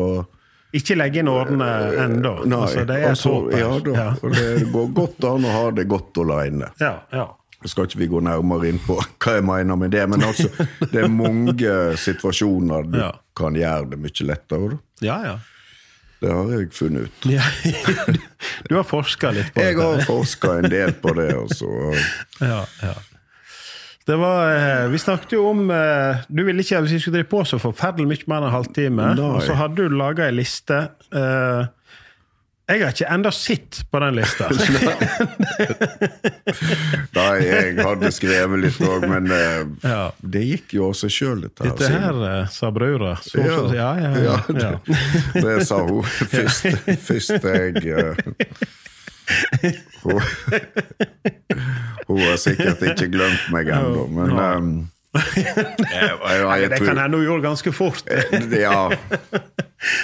[0.79, 1.67] Ikke legge inn årene
[2.05, 2.31] ennå.
[2.45, 3.59] Altså, det er altså, håp her.
[3.59, 4.31] ja, da, Ja.
[4.39, 6.71] det går godt an å ha det godt alene.
[6.79, 7.27] Ja, ja.
[7.59, 10.47] Nå skal ikke vi gå nærmere inn på hva jeg mener med det, men altså,
[10.93, 13.11] det er mange situasjoner du Ja.
[13.35, 14.69] kan gjøre det mye lettere.
[14.71, 14.77] Da.
[15.09, 15.37] ja, ja.
[16.19, 17.27] Det har jeg funnet ut.
[17.31, 17.43] ja.
[18.67, 20.05] Du har forska litt på Jeg har det?
[20.07, 21.29] forska en del på det.
[21.35, 21.69] Altså.
[22.43, 22.95] Ja, ja.
[24.09, 27.29] Det var, eh, vi snakket jo om eh, Du ville ikke at vi skulle drive
[27.29, 29.09] på så forferdelig mye mer enn en halvtime.
[29.29, 30.79] Og så hadde du laga ei liste.
[31.13, 31.67] eh,
[32.69, 34.45] jeg har ikke enda sett på den lista.
[37.17, 40.11] Nei, jeg hadde skrevet litt òg, men uh, Ja.
[40.21, 41.71] det gikk jo av seg sjøl, dette her.
[41.79, 43.15] Dette her, eh, sa brura.
[43.25, 43.45] Så, Ja.
[43.57, 44.71] så, ja, ja, ja, det,
[45.41, 46.03] det sa hun
[46.35, 46.63] først,
[47.07, 48.15] først jeg uh,
[50.03, 50.21] hun,
[52.07, 54.69] hun har sikkert ikke glemt meg ennå, men um,
[55.15, 55.23] jeg,
[55.57, 55.65] jeg,
[56.21, 58.03] jeg, Det kan hende hun gjorde ganske fort.
[58.53, 58.89] Ja.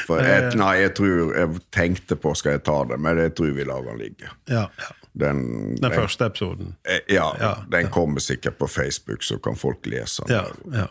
[0.08, 3.52] For jeg, nei, jeg tror Jeg tenkte på skal jeg ta det, men jeg tror
[3.58, 4.30] vi lar den ligge.
[4.48, 4.92] Ja, ja.
[5.16, 6.74] Den, Den første episoden.
[6.88, 10.36] eh, Ja, Ja, den kommer sikkert på Facebook, så kan folk lese den.
[10.36, 10.88] Ja, ja.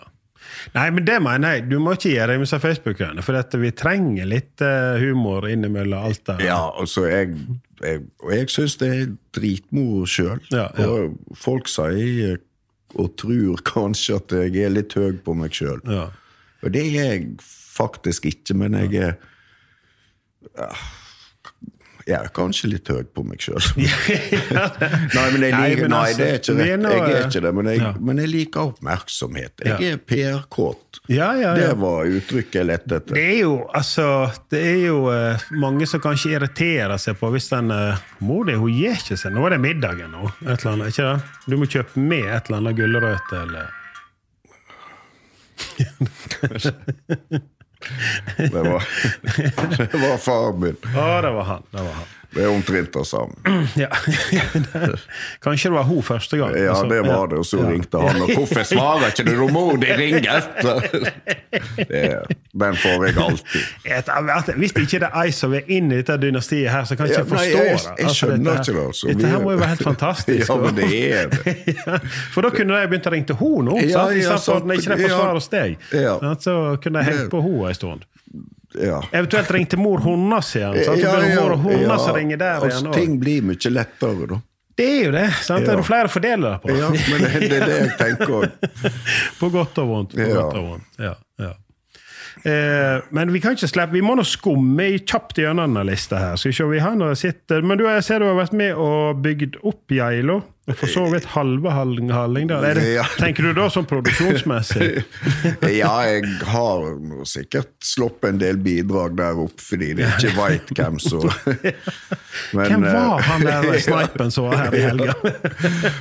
[0.74, 1.68] Nei, men det mener jeg.
[1.70, 3.22] Du må ikke gjøre deg med Facebook-greiene.
[3.24, 6.36] For dette, vi trenger litt eh, humor innimellom alt det.
[6.44, 7.32] Ja, altså jeg,
[7.80, 9.06] jeg Og jeg syns det er
[9.36, 10.40] dritmoro sjøl.
[10.84, 12.38] Og folk sier
[12.94, 15.80] og tror kanskje at jeg er litt høy på meg sjøl.
[15.90, 16.04] Ja.
[16.62, 17.24] Og det er jeg
[17.74, 19.16] faktisk ikke, men jeg er
[20.54, 20.68] ja,
[22.04, 23.64] Jeg er kanskje litt høy på meg sjøl.
[23.80, 26.82] nei, men jeg liker, nei, altså, det er ikke rett.
[26.84, 29.64] Jeg er eh, ikke det, men jeg, men jeg liker oppmerksomhet.
[29.64, 31.00] Jeg er PR-kåt.
[31.08, 31.56] Ja, ja, ja.
[31.56, 33.16] Det var uttrykket jeg lette etter.
[33.16, 34.08] Det er jo, altså,
[34.52, 38.58] det er jo uh, mange som kanskje irriterer seg på hvis den uh, Mor di,
[38.60, 39.32] hun gir ikke seg.
[39.32, 40.28] Nå er det middagen nå.
[40.44, 41.16] Et eller annet, ikke det?
[41.48, 43.72] Du må kjøpe med et eller annet gulrøtter eller
[48.36, 48.82] Det var,
[49.92, 50.76] det var far min.
[50.96, 51.62] Å, det var han.
[51.70, 52.12] Det var han.
[52.34, 53.34] Det er omtrent det samme.
[53.78, 53.86] Ja.
[55.44, 56.56] Kanskje det var hun første gang.
[56.58, 56.88] Ja, altså.
[56.90, 58.22] det var det, og så ringte han.
[58.22, 60.40] Og hvorfor svarer ikke du når mor di ringer
[62.64, 63.60] den får jeg alltid.
[63.84, 64.08] Et,
[64.48, 67.12] ikke hvis det er ei som er inne i dette dynastiet her, så kan jeg
[67.18, 69.06] ikke nei, forstå jeg- jeg, jeg skjønner dette, ikke det, altså.
[69.12, 70.48] Dette her må jo være helt fantastisk.
[70.54, 71.36] Ja, men det er det.
[71.86, 71.98] Ja,
[72.34, 74.14] For da kunne de begynt å ringe til henne nå, Ja, sant?
[74.14, 74.64] i ja, stedet for sant.
[74.74, 75.76] ikke de får svar hos deg.
[75.92, 76.14] Ja.
[76.40, 78.00] Så kunne de hengt på henne en stund.
[78.74, 78.98] Ja.
[79.12, 80.80] Eventuelt ring til mor hennes igjen.
[80.86, 81.02] Sant?
[81.02, 82.80] Ja, ja, mor og hennes som ringer der igjen.
[82.80, 82.96] igjen.
[82.96, 84.40] Ting blir mye lettere, da.
[84.74, 85.26] Det er jo det.
[85.46, 85.66] sant?
[85.66, 86.72] Det er flere å fordele det på.
[86.74, 88.70] Ja, men det, det er det jeg tenker òg.
[89.40, 90.16] På godt og vondt.
[90.18, 90.88] På godt og vondt.
[90.98, 91.52] Ja, ja.
[92.44, 96.18] Eh, men vi kan ikke slippe, vi må nå skumme i kjapt gjennom denne lista.
[96.18, 96.40] her.
[96.40, 98.74] Skal vi se, vi har nå sitter, Men du, jeg ser du har vært med
[98.74, 100.40] og bygd opp Geilo.
[100.64, 102.64] For så vidt halve Halling- Hallingdal.
[102.88, 103.02] Ja.
[103.18, 105.02] Tenker du da sånn produksjonsmessig?
[105.74, 106.86] Ja, jeg har
[107.28, 111.26] sikkert sluppet en del bidrag der oppe fordi det ikke veit hvem som
[112.54, 115.14] Hvem var eh, han der snipen som var her i helga?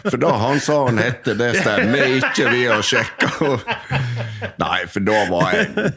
[0.07, 3.31] For da han sa han hette, det stemmer ikke, vi har sjekka.
[4.63, 5.93] Nei, for da var jeg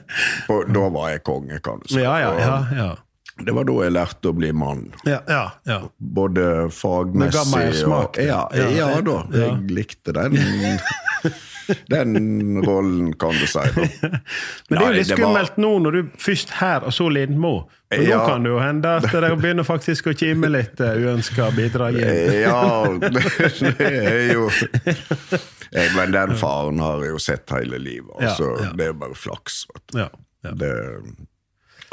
[0.74, 2.02] Da var jeg konge, kan du si.
[2.02, 2.56] Ja, ja, ja.
[2.76, 2.90] ja.
[3.38, 4.86] Det var da jeg lærte å bli mann.
[5.04, 5.80] ja, ja, ja.
[5.98, 8.70] Både Det ga meg smak, og ja, ja.
[8.72, 9.18] ja, da.
[9.34, 10.38] Jeg likte den.
[11.90, 13.58] Den rollen, kan du si.
[13.58, 13.86] Da.
[14.68, 17.54] Men det er jo litt skummelt nå når du først her og så Lindmo.
[17.90, 21.50] For Nå kan det jo hende at det begynner faktisk å kime litt uh, uønska
[21.54, 21.98] bidrag.
[21.98, 24.48] Ja, det, er jo
[25.94, 28.14] Men den faren har jeg jo sett hele livet.
[28.18, 28.52] Altså.
[28.74, 29.64] Det er jo bare flaks.
[29.72, 30.00] Vet du.
[30.02, 30.10] Ja,
[30.46, 30.54] ja.
[30.58, 30.72] Det,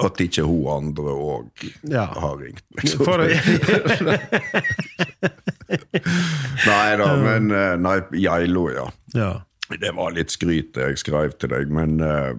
[0.02, 2.06] at ikke hun andre òg Ja.
[2.06, 2.64] har ringt.
[2.82, 3.06] Liksom.
[6.68, 8.88] Nei da, men eh, Nei, Geilo, ja.
[9.14, 9.32] ja.
[9.80, 12.34] Det var litt skryt jeg skrev til deg, men, eh,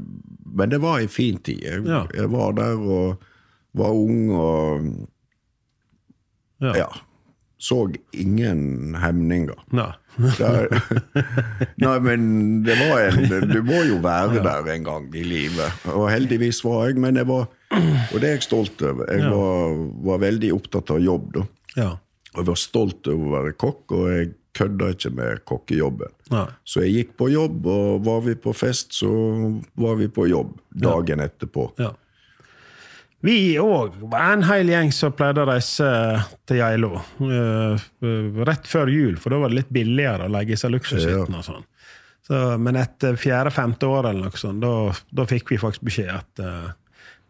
[0.54, 1.62] men det var ei en fin tid.
[1.64, 2.04] Jeg, Ja.
[2.14, 3.22] jeg var der og
[3.74, 5.08] var ung og
[6.62, 6.74] Ja.
[6.84, 6.88] Ja.
[7.58, 9.56] så ingen hemninger.
[9.72, 9.92] Nei.
[10.14, 10.70] Der,
[11.82, 12.26] nei, men
[12.66, 15.84] det var en Du må jo være der en gang i livet.
[15.90, 19.10] Og heldigvis var jeg, men jeg var Og det er jeg stolt over.
[19.10, 19.74] Jeg var,
[20.06, 21.44] var veldig opptatt av jobb, da.
[21.74, 21.90] Ja.
[22.34, 26.14] Og jeg var stolt over å være kokk, og jeg kødda ikke med kokkejobben.
[26.30, 26.46] Nei.
[26.66, 29.10] Så jeg gikk på jobb, og var vi på fest, så
[29.80, 30.54] var vi på jobb
[30.84, 31.72] dagen etterpå.
[31.82, 31.90] Ja.
[33.24, 35.86] Vi òg var en hel gjeng som pleide å reise
[36.44, 37.84] til Geilo uh,
[38.44, 41.64] rett før jul, for da var det litt billigere å legge seg luksushytten og sånn.
[42.24, 46.40] Så, men etter fjerde-femte året eller noe sånt, da, da fikk vi faktisk beskjed at
[46.40, 46.68] eh,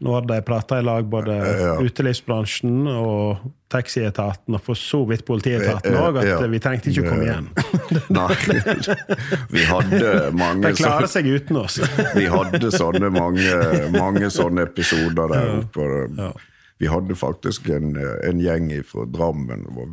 [0.04, 1.74] nå hadde de prata i lag, både Ja.
[1.80, 3.38] utelivsbransjen og
[3.72, 6.38] taxietaten, og for så vidt politietaten òg, at Ja.
[6.46, 7.48] vi trengte ikke å komme igjen.
[8.18, 8.36] Nei,
[9.50, 11.78] vi hadde mange De klarer seg uten oss.
[12.18, 15.88] Vi hadde sånne mange, mange sånne episoder der oppe.
[16.18, 16.32] Ja.
[16.78, 17.94] Vi hadde faktisk en,
[18.28, 19.64] en gjeng fra Drammen.
[19.64, 19.92] Det var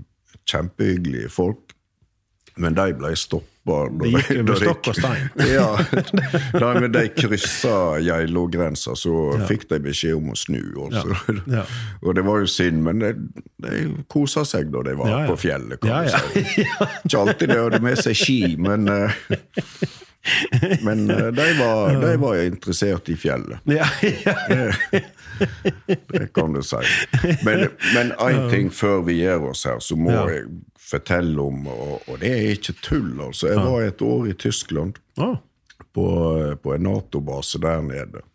[0.51, 1.73] kjempehyggelige folk.
[2.57, 3.47] Men de ble stoppa.
[3.61, 5.27] Det gikk jo med stokk og stein.
[5.53, 5.67] Ja,
[6.57, 9.13] Nei, men de kryssa Geilo-grensa, så
[9.49, 10.61] fikk de beskjed om å snu.
[10.87, 11.13] Også.
[11.51, 11.63] Ja.
[12.05, 13.11] Og det var jo synd, men de,
[13.61, 15.29] de kosa seg da de var Ja, ja.
[15.29, 15.77] på fjellet.
[15.83, 16.21] kan Ja, ja.
[16.33, 16.65] si.
[17.05, 19.21] Ikke alltid de hadde med seg ski, men eh,
[20.85, 23.61] Men eh, de var, de var interessert i fjellet.
[23.65, 23.87] Ja,
[24.25, 24.35] ja.
[26.07, 26.81] Det kan du si.
[27.45, 30.25] Men, én ting før vi gir oss her, så må Ja.
[30.29, 30.45] jeg
[30.91, 33.51] fortelle om, og, og det er ikke tull, altså.
[33.51, 35.37] Jeg var et år i Tyskland ah.
[35.95, 36.07] på,
[36.63, 38.25] på en Nato-base der nede.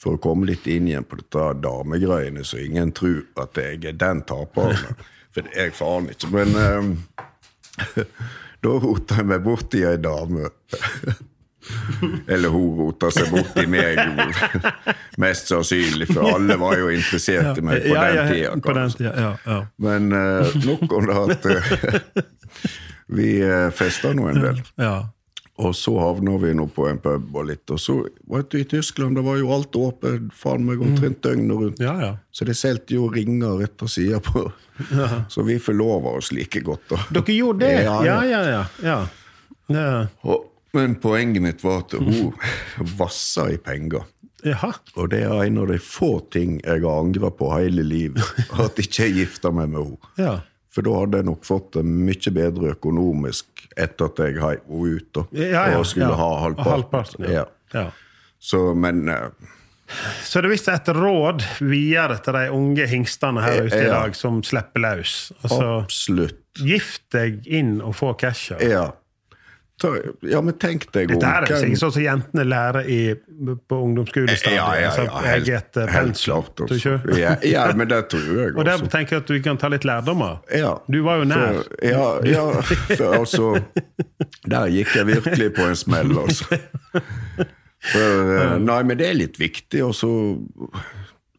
[0.00, 3.96] For å komme litt inn igjen på dette damegreiene, så ingen tror at jeg er
[3.96, 4.98] den taperen.
[5.36, 6.32] For jeg faen ikke.
[6.32, 6.92] Men um,
[8.64, 10.50] da rota jeg meg borti ei dame.
[12.32, 13.98] Eller hun rota seg borti meg,
[15.22, 18.54] mest sannsynlig, for alle var jo interessert i meg på ja, den tida.
[18.64, 19.58] På den tida, ja, ja.
[19.82, 22.16] Men uh, nok om det at uh,
[23.18, 24.64] vi uh, festa nå en del.
[24.80, 24.96] ja.
[25.56, 27.64] Og så havna vi nå på en pub og litt.
[27.72, 27.94] Og så,
[28.28, 31.80] vet du, i Tyskland det var jo alt åpent faen meg omtrent døgnet rundt.
[31.80, 32.10] Ja, ja.
[32.28, 34.42] Så det solgte jo ringer rett og sida på.
[35.32, 37.00] Så vi forlova oss like godt, da.
[37.16, 37.86] Dere gjorde det?
[37.86, 37.96] Ja.
[38.04, 38.42] ja, ja.
[38.84, 38.98] ja.
[39.72, 39.86] ja.
[40.28, 40.44] Og,
[40.74, 42.34] men poenget mitt var at hun
[42.98, 44.04] vassa i penger.
[44.46, 44.72] Jaha.
[44.94, 48.22] Og det er en av de få ting jeg har angra på hele livet.
[48.62, 50.12] At jeg ikke gifta meg med henne.
[50.20, 50.34] Ja.
[50.76, 54.96] For da hadde jeg nok fått det mye bedre økonomisk etter at jeg heiv henne
[55.00, 55.20] ut.
[55.22, 56.72] og, Ja, ja, og skulle ha halvparten.
[56.74, 57.46] Halvparten, ja.
[57.72, 57.84] ja.
[57.86, 57.86] ja.
[58.36, 59.30] Så, men eh,
[60.20, 64.18] Så det er visst et råd videre til de unge hingstene her ute i dag
[64.18, 65.16] som slipper løs.
[65.40, 66.42] Altså, absolutt.
[66.60, 68.52] gift deg inn og få cash.
[68.60, 68.90] Ja.
[70.24, 73.00] Ja, men tenk deg Dette er sikkert sånn som jentene lærer i,
[73.68, 74.56] på ungdomsskolestadiet.
[74.56, 76.54] Ja, ja, ja, helt, eh, helt klart.
[76.56, 77.18] Tror du Altså.
[77.18, 78.56] Ja, ja, men det tror jeg også.
[78.56, 80.38] Og der tenker jeg at du kan ta litt lærdom av.
[80.54, 81.60] Ja, Du var jo nær.
[81.60, 82.46] For, ja, ja
[82.96, 83.52] for, altså
[84.48, 86.48] Der gikk jeg virkelig på en smell, altså.
[87.86, 90.08] For, eh, nei, men det er litt viktig og så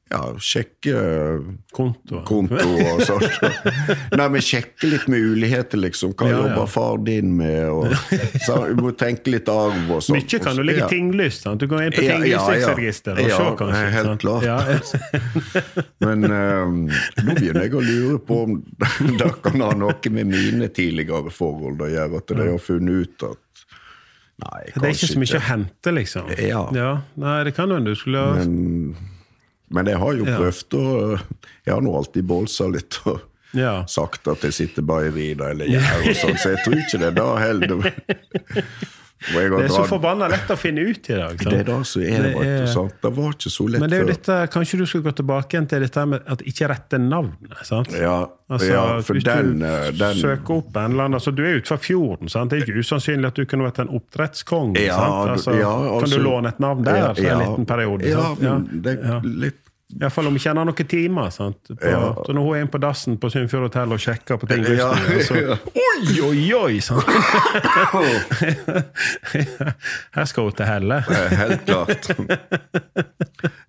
[0.10, 0.94] ja, sjekke
[1.76, 2.22] Konto.
[2.26, 3.26] konto og sånt.
[4.16, 6.14] Nei, men sjekke litt muligheter, liksom.
[6.18, 6.44] Hva Ja, ja.
[6.48, 7.68] jobber far din med?
[7.70, 7.92] Og,
[8.48, 10.18] så, du må tenke litt arv og sånt.
[10.18, 10.90] Mye kan du legge Ja.
[10.92, 11.44] tinglyst.
[11.44, 11.60] Sant?
[11.60, 12.40] Du går inn på Ja, ja, ja.
[12.40, 13.84] og se, kanskje.
[13.98, 14.46] helt klart.
[16.06, 18.58] Men um, nå begynner jeg å lure på om
[19.20, 22.24] det kan ha noe med mine tidligere forhold å gjøre.
[22.24, 23.44] At de har funnet ut at
[24.38, 26.28] Nei, det er ikke så mye å hente, liksom.
[26.46, 26.60] Ja.
[27.18, 28.44] Nei, det kan hende du skulle ha
[29.70, 30.84] Men, jeg har jo prøvd å
[31.66, 33.20] Jeg har nå alltid bolsa litt og
[33.58, 33.86] Ja.
[33.88, 37.00] sagt at jeg sitter bare i rida eller gjær og sånn, så jeg tror ikke
[37.04, 37.94] det da heller.
[39.20, 41.40] Det er så forbanna lett å finne ut i dag.
[41.42, 41.50] sant?
[41.50, 42.94] Det er det som er, Det er- Sant?
[43.02, 45.68] Det var ikke så lett Men det er jo dette, kanskje du skulle gå tilbake
[45.68, 47.66] til dette med at ikke rette navnet?
[47.66, 47.92] sant?
[47.92, 51.36] Ja, Altså, ja, for hvis den, du eh, den søker opp en eller annen altså
[51.36, 52.50] Du er utenfor fjorden, sant?
[52.50, 54.80] det er ikke usannsynlig at du kunne vært en oppdrettskonge.
[54.86, 55.32] Ja, sant?
[55.34, 58.06] Altså, ja, kan altså- du låne et navn der for en liten periode?
[58.08, 58.42] Ja, sant?
[58.42, 61.30] men det er litt Iallfall om vi kjenner noen timer.
[61.32, 61.62] sant?
[61.70, 62.14] På, Ja.
[62.26, 64.90] Så når hun er inne på dassen på Sunnfjord hotell og sjekker på ting Ja,
[65.24, 65.34] så.
[65.88, 66.80] Oi, oi, oi!
[66.84, 67.08] sant?
[70.18, 71.00] Her skal hun til helle.
[71.40, 72.10] Helt klart.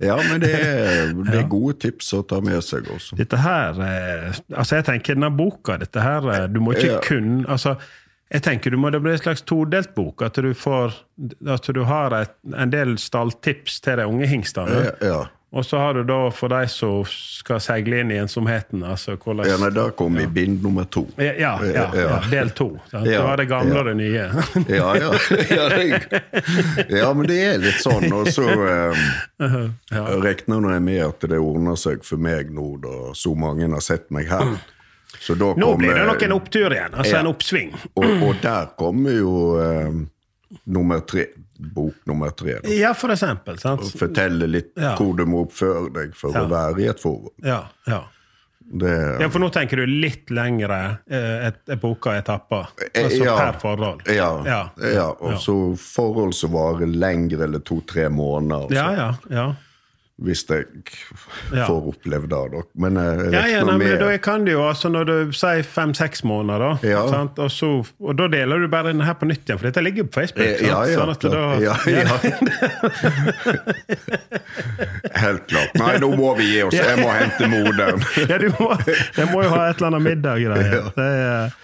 [0.02, 3.16] Ja, men det er, det er gode tips å ta med seg også.
[3.18, 7.00] Dette her eh, Altså, jeg tenker denne boka dette her, eh, Du må ikke Ja.
[7.04, 7.76] kun altså,
[8.32, 10.22] jeg tenker du må Det blir en slags todelt bok.
[10.26, 10.94] At du får
[11.48, 14.84] At du har et, en del stalltips til de unge hingstene.
[14.88, 15.20] Ja, ja.
[15.50, 19.48] Og så har du da for de som skal seile inn i ensomheten, altså hvordan
[19.48, 20.28] Ja, nei, Da kom vi ja.
[20.28, 21.06] bind nummer to.
[21.16, 22.68] ja, ja, ja, ja, del to.
[22.90, 23.08] sant?
[23.08, 23.80] Ja, var det gamle ja.
[23.80, 24.26] og det nye.
[24.78, 25.12] Ja, ja.
[25.48, 26.20] Ja, det,
[26.98, 28.12] ja, men det er litt sånn.
[28.12, 28.44] Og så
[28.76, 29.06] eh,
[30.20, 34.10] regner jeg med at det ordner seg for meg nå, da så mange har sett
[34.12, 34.58] meg her.
[35.16, 36.92] Så da Nå blir det nok en opptur igjen.
[36.92, 37.72] Altså en oppsving.
[37.96, 39.32] Og, og der kommer jo
[39.64, 40.02] eh,
[40.64, 41.26] nummer tre,
[41.58, 42.58] bok nummer tre.
[42.62, 42.68] Da.
[42.72, 43.58] Ja, for eksempel.
[43.60, 43.82] Sant?
[43.98, 44.94] Fortelle litt Ja.
[44.96, 46.44] hvor du må oppføre deg for Ja.
[46.44, 47.32] å være i et forhold.
[47.44, 48.04] Ja, ja.
[48.70, 48.90] Det,
[49.20, 52.66] ja, for nå tenker du litt lengre eh, et, epoker, etapper.
[52.92, 53.36] Eh, Altså ja.
[53.38, 54.02] per forhold.
[54.12, 54.58] Ja, Ja.
[54.76, 55.06] ja.
[55.20, 58.68] og så forhold som varer lengre eller to-tre måneder.
[58.76, 59.38] Ja, altså, ja.
[59.40, 59.54] ja.
[60.18, 60.64] Hvis jeg
[61.54, 61.66] Ja.
[61.68, 62.50] får oppleve det.
[62.52, 62.62] da.
[62.74, 65.32] Men jeg Ja, ja, regner nei, men med da kan det jo, altså Når du
[65.32, 67.06] sier fem-seks måneder, da, Ja.
[67.08, 67.38] sant?
[67.38, 69.98] Og, så, og da deler du bare denne her på nytt igjen, for dette ligger
[70.02, 70.44] jo på Facebook.
[70.46, 72.04] Eh, Ja, ja, Sånn at da, ja, ja.
[75.14, 75.74] Helt klart.
[75.78, 76.74] Nei, nå må vi gi oss.
[76.76, 78.02] Jeg må hente moderen.
[78.30, 78.68] ja, du må,
[79.16, 80.68] jeg må jo ha et eller annet middag-greier.
[80.78, 80.90] Ja.
[80.96, 81.56] Det er-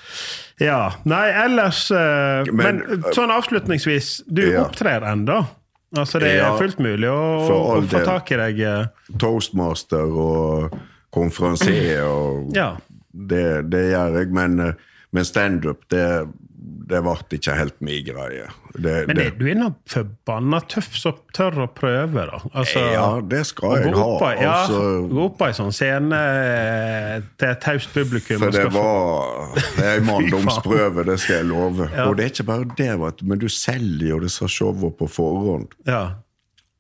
[0.62, 0.78] Ja.
[1.11, 4.62] Nei, ellers eh, men, Men, sånn avslutningsvis, du ja.
[4.62, 5.40] opptrer ennå.
[5.97, 7.18] Altså, det er Ja, fullt mulig å,
[7.49, 8.61] å få tak i deg.
[8.61, 10.74] eh, Toastmaster og
[11.14, 12.76] konferansier og Ja.
[13.14, 14.32] det, det gjør jeg.
[14.34, 14.72] Men, eh,
[15.14, 16.26] men standup, det,
[16.85, 18.47] det ble ikke helt min greie.
[18.74, 22.41] Det, Men det, er du inne forbanna tøff som tør å prøve, da?
[22.53, 24.05] Altså, ja, det skal jeg ha.
[24.05, 28.43] opp ja, Altså, gå opp på en sånn scene eh, til et taust publikum.
[28.43, 31.89] For det var en manndomsprøve, det skal jeg love.
[31.89, 32.09] Ja.
[32.09, 32.91] Og det er ikke bare det,
[33.24, 35.72] men du selger jo disse showene på forhånd.
[35.89, 36.05] Ja.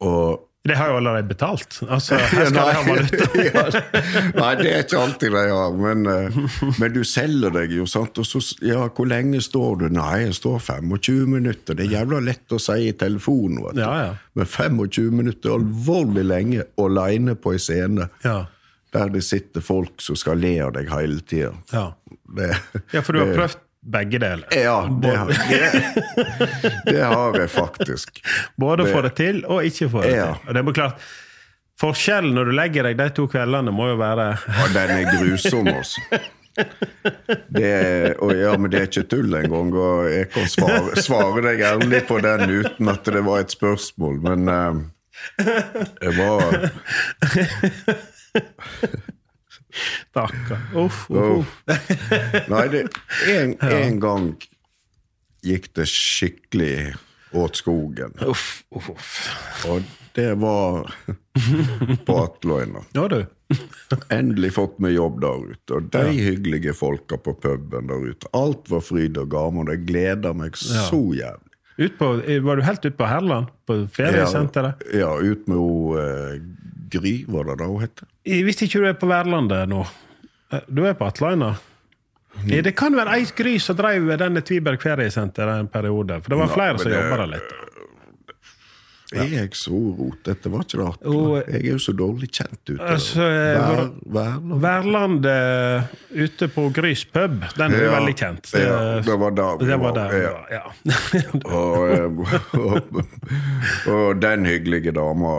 [0.04, 1.74] Og Det har jo allerede betalt.
[1.92, 3.82] Altså, her skal de ha valuta.
[4.40, 6.38] Nei, det er ikke alltid de har, men, eh,
[6.80, 8.16] men du selger deg jo, sant.
[8.22, 9.86] Og så, ja, hvor lenge står du?
[9.92, 11.76] Nei, jeg står 25 minutter.
[11.76, 13.82] Det er jævla lett å si i telefonen, vet du.
[13.84, 14.14] Ja, ja.
[14.40, 18.38] Men 25 minutter er alvorlig lenge aleine på ei scene Ja.
[18.96, 21.52] der det sitter folk som skal le av deg hele tida.
[21.74, 21.90] Ja.
[22.40, 24.46] Ja, for du har prøvd begge deler.
[24.56, 25.60] Ja, det, har- det,
[26.86, 28.22] det har jeg faktisk.
[28.56, 30.30] Både få det til og ikke få det Ja.
[30.32, 30.48] til.
[30.48, 31.04] Og det er klart,
[31.80, 35.66] Forskjellen når du legger deg de to kveldene, må jo være Ja, den er grusom,
[35.72, 36.00] altså.
[37.50, 37.70] Det
[38.22, 39.72] og ja, men det er ikke tull engang.
[39.74, 44.20] Og jeg kan svare, svare deg ærlig på den uten at det var et spørsmål,
[44.22, 44.78] men uh,
[45.98, 46.70] det var
[50.10, 50.60] Stakkar.
[50.78, 51.56] Uff, uff.
[52.48, 52.84] Nei, det,
[53.32, 54.30] en, en gang
[55.44, 56.94] gikk det skikkelig
[57.34, 58.14] åt skogen.
[58.24, 59.14] uff, uff, uff.
[59.68, 59.82] Og
[60.14, 60.86] det var
[62.06, 62.84] på Atløyna.
[62.94, 63.24] Ja, du.
[64.14, 65.74] Endelig fått meg jobb der ute.
[65.76, 68.30] Og de hyggelige folka på puben der ute.
[68.38, 69.68] Alt var fryd og gammen.
[69.74, 71.50] Jeg gleder meg så jævlig.
[71.74, 72.08] Ut på,
[72.46, 73.50] var du helt ute på Herland?
[73.66, 74.84] På feriesenteret?
[74.94, 76.36] Ja, ut med hun eh,
[76.94, 78.02] Gry, var det da hun het?
[78.46, 79.82] Visste ikke du er på Værlandet nå.
[80.52, 81.54] Eh, Du er på Atlaina?
[82.34, 82.48] Mm.
[82.66, 86.20] Det kan være ei Gry som drev denne Tviberg feriesenter en periode.
[86.22, 87.52] For det var flere men som det- jobba der litt.
[89.12, 90.48] Er jeg så rotete?
[90.50, 91.40] Var ikke det Atle?
[91.52, 92.86] Jeg er jo så dårlig kjent ute.
[92.88, 93.82] Altså, eh, Vær,
[94.16, 94.62] Værland.
[94.64, 98.48] Værlandet ute på Grys pub, den er jo Ja, veldig kjent.
[98.56, 99.92] ja, det var der vi det var.
[99.98, 100.30] Der, ja.
[100.32, 100.62] var, ja.
[101.60, 102.06] Og, eh,
[102.58, 102.80] og,
[103.94, 105.34] og den hyggelige dama,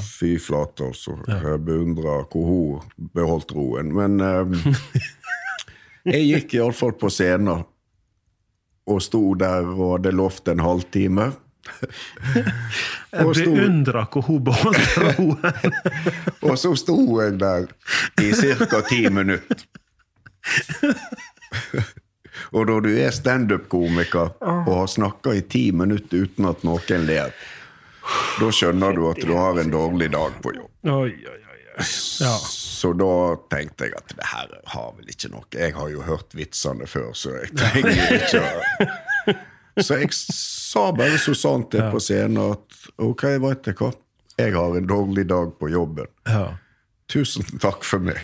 [0.00, 1.18] fy flate, altså.
[1.28, 3.92] Jeg beundrer hvor hun beholdt roen.
[3.94, 4.56] Men um,
[6.08, 7.66] jeg gikk iallfall på scenen
[8.90, 11.30] og sto der og hadde lovt en halvtime.
[13.10, 15.74] Jeg beundra hvor hun beholdt roen.
[16.46, 17.66] og så sto jeg der
[18.22, 18.80] i ca.
[18.88, 19.66] ti minutter.
[22.56, 27.34] Og når du er standup-komiker og har snakka i ti minutter uten at noen ler,
[28.40, 30.72] da skjønner du at du har en dårlig dag på jobb.
[30.88, 31.36] Oi, oi.
[31.36, 31.50] oi.
[32.20, 32.34] Ja.
[32.80, 36.34] Så da tenkte jeg at det her har vel ikke noe Jeg har jo hørt
[36.36, 38.88] vitsene før, så jeg trenger ikke å
[39.82, 42.62] Så jeg sa bare så sant det på scenen at
[43.02, 43.90] ok, veit du hva,
[44.40, 46.06] jeg har en dårlig dag på jobben.
[46.28, 46.46] Ja.
[47.10, 48.20] Tusen takk for meg.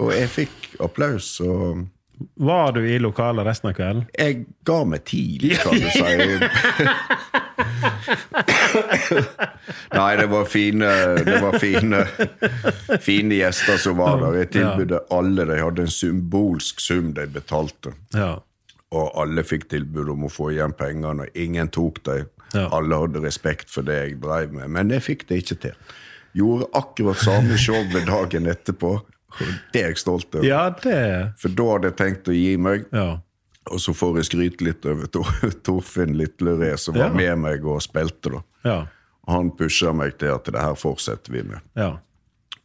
[0.00, 0.52] Og jeg fikk
[0.82, 1.86] applaus, og
[2.40, 4.04] Var du i lokalet resten av kvelden?
[4.18, 6.00] jeg ga meg tidlig, kan du si.
[9.94, 10.86] Nei, det var fine
[11.24, 12.04] Det var fine
[13.00, 14.38] Fine gjester som var der.
[14.42, 15.44] Jeg tilbød alle.
[15.48, 17.92] De hadde en symbolsk sum de betalte.
[18.14, 18.38] Ja.
[18.90, 21.28] Og alle fikk tilbud om å få igjen pengene.
[21.28, 22.26] og Ingen tok dem.
[22.54, 22.64] Ja.
[22.74, 24.70] Alle hadde respekt for det jeg drev med.
[24.74, 25.76] Men jeg fikk det ikke til.
[26.34, 28.90] Gjorde akkurat samme showet dagen etterpå.
[29.30, 30.44] Og det er jeg stolt over.
[30.46, 32.88] ja, det For da hadde jeg tenkt å gi meg.
[32.92, 33.20] Ja.
[33.70, 37.78] Og så får jeg skryte litt over Tor- Torfinn Litleré, som var med meg og
[37.86, 38.32] spilte.
[38.34, 38.42] da.
[38.64, 38.78] Ja.
[39.28, 41.60] Og Han pusha meg til at det her fortsetter vi med.
[41.78, 41.98] Ja.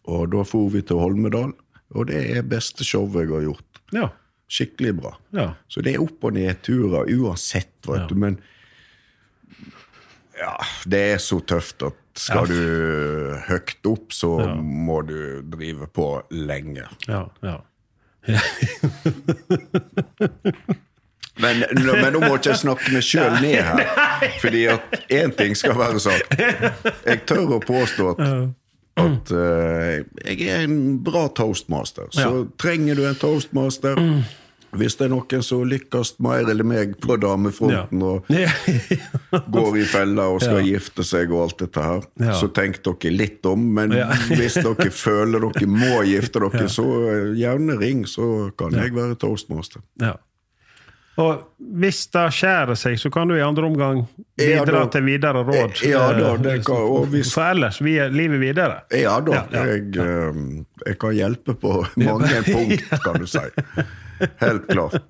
[0.10, 1.54] Og da for vi til Holmedal,
[1.94, 3.82] og det er beste showet jeg har gjort.
[3.94, 4.10] ja.
[4.52, 5.16] Skikkelig bra.
[5.36, 5.50] Ja.
[5.68, 8.16] Så det er opp- og nedturer uansett, vet du.
[8.20, 8.38] Men
[10.40, 16.10] ja, det er så tøft at skal du høyt opp, så må du drive på
[16.32, 16.86] lenge.
[17.08, 17.26] Ja.
[17.44, 17.58] ja.
[21.36, 23.82] Men, men nå må ikke jeg snakke meg sjøl ned her.
[24.44, 26.38] Fordi at én ting skal være sagt.
[26.40, 28.22] Jeg tør å påstå at,
[28.98, 32.08] at uh, jeg er en bra toastmaster.
[32.16, 32.46] Så Ja.
[32.62, 34.00] trenger du en toastmaster
[34.76, 38.26] Hvis det er noen som lykkes mer eller meg på damefronten og
[39.48, 42.04] går i fella og skal gifte seg og alt dette her,
[42.36, 43.62] så tenk dere litt om.
[43.78, 43.96] Men
[44.36, 49.16] hvis dere føler dere må gifte dere, så eh, gjerne ring, så kan jeg være
[49.22, 49.80] toastmaster.
[50.04, 50.18] Ja.
[51.18, 51.44] Og
[51.80, 54.02] hvis det skjærer seg, så kan du i andre omgang
[54.38, 55.78] Ja, bidra da- til videre råd.
[55.88, 58.82] Ja, da, Eh, det kan- og hvis- For ellers vi er livet videre.
[58.92, 59.64] Ja da, Ja, ja.
[59.66, 60.34] Jeg, eh,
[60.88, 63.40] jeg kan hjelpe på mange punkt, kan du si.
[64.40, 65.02] Helt klart.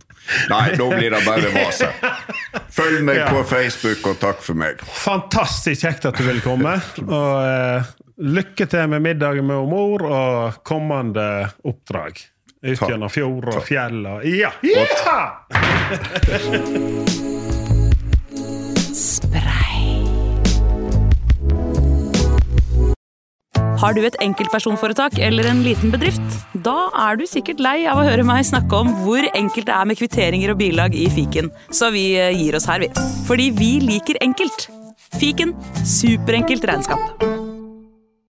[0.49, 1.89] Nei, nå blir det bare vase.
[2.73, 3.27] Følg meg Ja.
[3.29, 4.77] på Facebook, og takk for meg.
[4.81, 6.81] Fantastisk kjekt at du ville komme.
[7.07, 7.83] Og uh,
[8.17, 12.17] lykke til med middagen med mor og kommende oppdrag.
[12.65, 14.49] Ut gjennom fjord og fjell og Ja!
[14.65, 14.85] ja!
[23.75, 26.39] Har du et enkeltpersonforetak eller en liten bedrift?
[26.65, 29.89] Da er du sikkert lei av å høre meg snakke om hvor enkelt det er
[29.89, 32.89] med kvitteringer og bilag i fiken, så vi eh, gir oss her, vi.
[33.29, 34.69] Fordi vi liker enkelt.
[35.19, 35.53] Fiken
[35.85, 37.44] superenkelt regnskap.